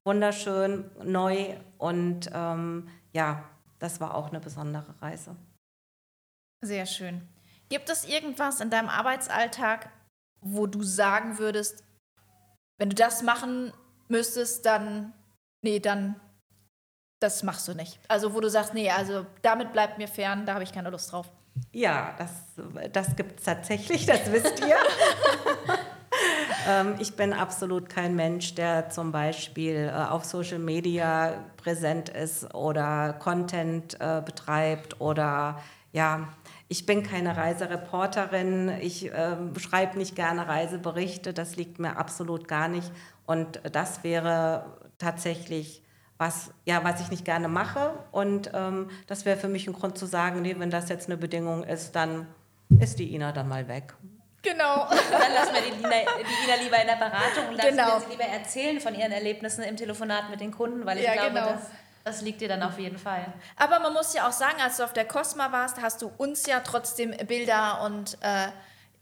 Wunderschön, 0.04 0.90
neu 1.04 1.54
und 1.76 2.30
ähm, 2.32 2.88
ja, 3.12 3.44
das 3.78 4.00
war 4.00 4.14
auch 4.14 4.30
eine 4.30 4.40
besondere 4.40 4.94
Reise. 5.02 5.36
Sehr 6.62 6.86
schön. 6.86 7.20
Gibt 7.68 7.90
es 7.90 8.06
irgendwas 8.06 8.62
in 8.62 8.70
deinem 8.70 8.88
Arbeitsalltag, 8.88 9.90
wo 10.40 10.66
du 10.66 10.82
sagen 10.82 11.38
würdest, 11.38 11.84
wenn 12.78 12.88
du 12.88 12.94
das 12.94 13.22
machen 13.22 13.74
müsstest, 14.12 14.64
dann, 14.64 15.12
nee, 15.62 15.80
dann, 15.80 16.20
das 17.20 17.42
machst 17.42 17.66
du 17.66 17.74
nicht. 17.74 17.98
Also 18.06 18.34
wo 18.34 18.40
du 18.40 18.48
sagst, 18.48 18.74
nee, 18.74 18.88
also 18.90 19.26
damit 19.42 19.72
bleibt 19.72 19.98
mir 19.98 20.06
fern, 20.06 20.46
da 20.46 20.54
habe 20.54 20.62
ich 20.62 20.72
keine 20.72 20.90
Lust 20.90 21.10
drauf. 21.10 21.32
Ja, 21.72 22.14
das, 22.18 22.30
das 22.92 23.16
gibt 23.16 23.40
es 23.40 23.44
tatsächlich, 23.44 24.06
das 24.06 24.30
wisst 24.30 24.60
ihr. 24.60 24.76
ähm, 26.68 26.94
ich 26.98 27.14
bin 27.14 27.32
absolut 27.32 27.88
kein 27.88 28.14
Mensch, 28.14 28.54
der 28.54 28.88
zum 28.90 29.12
Beispiel 29.12 29.90
äh, 29.92 29.96
auf 29.96 30.24
Social 30.24 30.58
Media 30.58 31.44
präsent 31.56 32.08
ist 32.08 32.54
oder 32.54 33.14
Content 33.14 34.00
äh, 34.00 34.22
betreibt 34.24 35.00
oder 35.00 35.60
ja, 35.92 36.28
ich 36.68 36.86
bin 36.86 37.02
keine 37.02 37.36
Reisereporterin, 37.36 38.70
ich 38.80 39.12
äh, 39.12 39.36
schreibe 39.58 39.98
nicht 39.98 40.16
gerne 40.16 40.48
Reiseberichte, 40.48 41.34
das 41.34 41.56
liegt 41.56 41.78
mir 41.78 41.98
absolut 41.98 42.48
gar 42.48 42.68
nicht. 42.68 42.90
Und 43.26 43.60
das 43.72 44.04
wäre 44.04 44.78
tatsächlich 44.98 45.82
was, 46.18 46.50
ja, 46.64 46.84
was 46.84 47.00
ich 47.00 47.10
nicht 47.10 47.24
gerne 47.24 47.48
mache. 47.48 47.94
Und 48.12 48.50
ähm, 48.54 48.90
das 49.06 49.24
wäre 49.24 49.36
für 49.36 49.48
mich 49.48 49.66
ein 49.66 49.72
Grund 49.72 49.98
zu 49.98 50.06
sagen, 50.06 50.42
nee, 50.42 50.54
wenn 50.58 50.70
das 50.70 50.88
jetzt 50.88 51.08
eine 51.08 51.16
Bedingung 51.16 51.64
ist, 51.64 51.96
dann 51.96 52.26
ist 52.78 52.98
die 52.98 53.14
Ina 53.14 53.32
dann 53.32 53.48
mal 53.48 53.68
weg. 53.68 53.94
Genau. 54.42 54.88
Dann 55.10 55.34
lassen 55.34 55.54
wir 55.54 55.62
die 55.62 55.78
Ina, 55.78 55.90
die 55.90 56.44
Ina 56.44 56.62
lieber 56.62 56.80
in 56.80 56.86
der 56.88 56.96
Beratung 56.96 57.48
und 57.48 57.56
lassen 57.56 57.76
genau. 57.76 57.94
wir 57.94 58.00
sie 58.00 58.10
lieber 58.10 58.24
erzählen 58.24 58.80
von 58.80 58.94
ihren 58.94 59.12
Erlebnissen 59.12 59.62
im 59.62 59.76
Telefonat 59.76 60.30
mit 60.30 60.40
den 60.40 60.50
Kunden, 60.50 60.84
weil 60.84 60.98
ich 60.98 61.04
ja, 61.04 61.12
glaube, 61.12 61.30
genau. 61.30 61.46
das, 61.52 61.70
das 62.02 62.22
liegt 62.22 62.40
dir 62.40 62.48
dann 62.48 62.62
auf 62.64 62.76
jeden 62.76 62.98
Fall. 62.98 63.32
Aber 63.56 63.78
man 63.78 63.92
muss 63.92 64.12
ja 64.14 64.26
auch 64.26 64.32
sagen, 64.32 64.60
als 64.60 64.78
du 64.78 64.82
auf 64.82 64.92
der 64.92 65.04
Cosma 65.04 65.52
warst, 65.52 65.80
hast 65.80 66.02
du 66.02 66.10
uns 66.18 66.44
ja 66.46 66.58
trotzdem 66.58 67.12
Bilder 67.28 67.82
und 67.82 68.18
äh, 68.20 68.48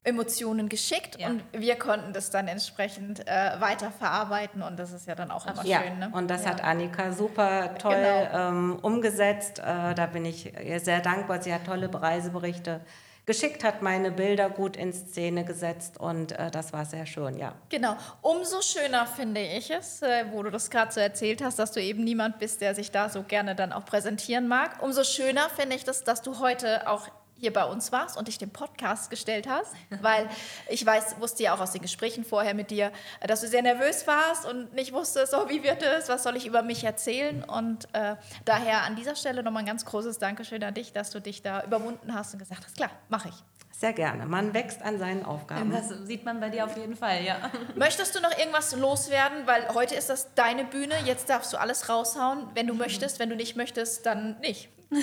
Emotionen 0.02 0.70
geschickt 0.70 1.18
ja. 1.20 1.28
und 1.28 1.42
wir 1.52 1.76
konnten 1.76 2.14
das 2.14 2.30
dann 2.30 2.48
entsprechend 2.48 3.26
äh, 3.28 3.60
weiterverarbeiten 3.60 4.62
und 4.62 4.78
das 4.78 4.92
ist 4.92 5.06
ja 5.06 5.14
dann 5.14 5.30
auch 5.30 5.46
immer 5.46 5.64
ja. 5.64 5.82
schön. 5.82 5.98
Ne? 5.98 6.10
Und 6.12 6.28
das 6.28 6.44
ja. 6.44 6.50
hat 6.50 6.64
Annika 6.64 7.12
super 7.12 7.74
toll 7.76 7.96
genau. 7.96 8.48
ähm, 8.48 8.78
umgesetzt. 8.80 9.58
Äh, 9.58 9.94
da 9.94 10.06
bin 10.06 10.24
ich 10.24 10.54
ihr 10.58 10.80
sehr 10.80 11.00
dankbar. 11.00 11.42
Sie 11.42 11.52
hat 11.52 11.66
tolle 11.66 11.90
Reiseberichte 11.92 12.80
geschickt, 13.26 13.62
hat 13.62 13.82
meine 13.82 14.10
Bilder 14.10 14.48
gut 14.48 14.76
in 14.76 14.92
Szene 14.92 15.44
gesetzt 15.44 16.00
und 16.00 16.32
äh, 16.32 16.50
das 16.50 16.72
war 16.72 16.84
sehr 16.84 17.04
schön, 17.06 17.36
ja. 17.36 17.52
Genau. 17.68 17.96
Umso 18.22 18.62
schöner 18.62 19.06
finde 19.06 19.40
ich 19.42 19.70
es, 19.70 20.02
äh, 20.02 20.24
wo 20.32 20.42
du 20.42 20.50
das 20.50 20.70
gerade 20.70 20.92
so 20.92 21.00
erzählt 21.00 21.42
hast, 21.42 21.58
dass 21.58 21.72
du 21.72 21.80
eben 21.80 22.02
niemand 22.02 22.38
bist, 22.38 22.60
der 22.60 22.74
sich 22.74 22.90
da 22.90 23.08
so 23.08 23.22
gerne 23.22 23.54
dann 23.54 23.72
auch 23.72 23.84
präsentieren 23.84 24.48
mag. 24.48 24.82
Umso 24.82 25.04
schöner 25.04 25.48
finde 25.50 25.76
ich 25.76 25.84
das, 25.84 26.04
dass 26.04 26.22
du 26.22 26.40
heute 26.40 26.88
auch 26.88 27.06
hier 27.40 27.52
bei 27.52 27.64
uns 27.64 27.92
warst 27.92 28.16
und 28.16 28.28
dich 28.28 28.38
dem 28.38 28.50
Podcast 28.50 29.10
gestellt 29.10 29.48
hast, 29.48 29.74
weil 30.02 30.28
ich 30.68 30.84
weiß, 30.84 31.20
wusste 31.20 31.42
ja 31.42 31.54
auch 31.54 31.60
aus 31.60 31.72
den 31.72 31.82
Gesprächen 31.82 32.24
vorher 32.24 32.54
mit 32.54 32.70
dir, 32.70 32.92
dass 33.26 33.40
du 33.40 33.48
sehr 33.48 33.62
nervös 33.62 34.06
warst 34.06 34.46
und 34.46 34.72
nicht 34.74 34.92
wusstest, 34.92 35.34
oh, 35.34 35.48
wie 35.48 35.62
wird 35.62 35.82
es, 35.82 36.08
was 36.08 36.22
soll 36.22 36.36
ich 36.36 36.46
über 36.46 36.62
mich 36.62 36.84
erzählen 36.84 37.42
und 37.44 37.88
äh, 37.94 38.16
daher 38.44 38.82
an 38.82 38.96
dieser 38.96 39.16
Stelle 39.16 39.42
nochmal 39.42 39.62
ein 39.62 39.66
ganz 39.66 39.84
großes 39.84 40.18
Dankeschön 40.18 40.62
an 40.62 40.74
dich, 40.74 40.92
dass 40.92 41.10
du 41.10 41.20
dich 41.20 41.42
da 41.42 41.64
überwunden 41.64 42.14
hast 42.14 42.34
und 42.34 42.38
gesagt 42.38 42.64
hast, 42.64 42.76
klar, 42.76 42.90
mache 43.08 43.28
ich. 43.28 43.34
Sehr 43.80 43.94
gerne. 43.94 44.26
Man 44.26 44.52
wächst 44.52 44.82
an 44.82 44.98
seinen 44.98 45.24
Aufgaben. 45.24 45.70
Das 45.70 45.88
sieht 46.04 46.26
man 46.26 46.38
bei 46.38 46.50
dir 46.50 46.66
auf 46.66 46.76
jeden 46.76 46.94
Fall, 46.94 47.22
ja. 47.24 47.50
Möchtest 47.76 48.14
du 48.14 48.20
noch 48.20 48.36
irgendwas 48.36 48.76
loswerden? 48.76 49.46
Weil 49.46 49.72
heute 49.72 49.94
ist 49.94 50.10
das 50.10 50.34
deine 50.34 50.64
Bühne. 50.64 50.94
Jetzt 51.06 51.30
darfst 51.30 51.50
du 51.54 51.56
alles 51.56 51.88
raushauen, 51.88 52.46
wenn 52.52 52.66
du 52.66 52.74
möchtest. 52.74 53.18
Wenn 53.20 53.30
du 53.30 53.36
nicht 53.36 53.56
möchtest, 53.56 54.04
dann 54.04 54.38
nicht. 54.40 54.68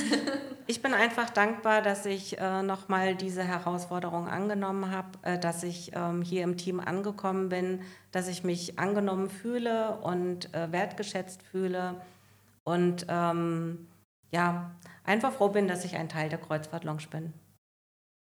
Ich 0.69 0.81
bin 0.81 0.93
einfach 0.93 1.29
dankbar, 1.29 1.81
dass 1.81 2.05
ich 2.05 2.37
äh, 2.37 2.61
nochmal 2.61 3.15
diese 3.15 3.41
Herausforderung 3.41 4.27
angenommen 4.27 4.91
habe, 4.91 5.17
äh, 5.21 5.39
dass 5.39 5.63
ich 5.63 5.91
ähm, 5.95 6.21
hier 6.21 6.43
im 6.43 6.57
Team 6.57 6.81
angekommen 6.81 7.47
bin, 7.47 7.83
dass 8.11 8.27
ich 8.27 8.43
mich 8.43 8.77
angenommen 8.77 9.29
fühle 9.29 9.97
und 9.99 10.53
äh, 10.53 10.69
wertgeschätzt 10.73 11.41
fühle 11.41 12.01
und 12.65 13.05
ähm, 13.07 13.87
ja, 14.31 14.71
einfach 15.05 15.31
froh 15.31 15.47
bin, 15.47 15.69
dass 15.69 15.85
ich 15.85 15.95
ein 15.95 16.09
Teil 16.09 16.27
der 16.27 16.39
Kreuzfahrt 16.39 16.83
Lounge 16.83 17.07
bin. 17.09 17.33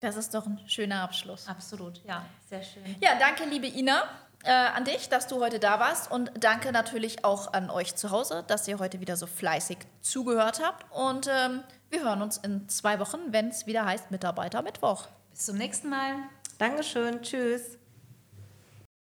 Das 0.00 0.16
ist 0.16 0.34
doch 0.34 0.46
ein 0.46 0.58
schöner 0.66 1.02
Abschluss. 1.02 1.46
Absolut, 1.46 2.04
ja, 2.04 2.26
sehr 2.48 2.64
schön. 2.64 2.82
Ja, 3.00 3.16
danke, 3.16 3.44
liebe 3.44 3.68
Ina. 3.68 4.02
Äh, 4.44 4.50
an 4.50 4.84
dich, 4.84 5.08
dass 5.08 5.26
du 5.26 5.40
heute 5.40 5.58
da 5.58 5.80
warst 5.80 6.10
und 6.10 6.30
danke 6.38 6.72
natürlich 6.72 7.24
auch 7.24 7.52
an 7.52 7.70
euch 7.70 7.96
zu 7.96 8.10
Hause, 8.10 8.44
dass 8.46 8.68
ihr 8.68 8.78
heute 8.78 9.00
wieder 9.00 9.16
so 9.16 9.26
fleißig 9.26 9.78
zugehört 10.00 10.60
habt. 10.64 10.84
Und 10.94 11.28
ähm, 11.28 11.62
wir 11.90 12.02
hören 12.02 12.22
uns 12.22 12.36
in 12.38 12.68
zwei 12.68 12.98
Wochen, 12.98 13.18
wenn 13.28 13.48
es 13.48 13.66
wieder 13.66 13.84
heißt 13.84 14.10
Mitarbeiter 14.10 14.62
Mittwoch. 14.62 15.06
Bis 15.30 15.46
zum 15.46 15.56
nächsten 15.56 15.88
Mal. 15.88 16.14
Dankeschön. 16.58 17.22
Tschüss. 17.22 17.78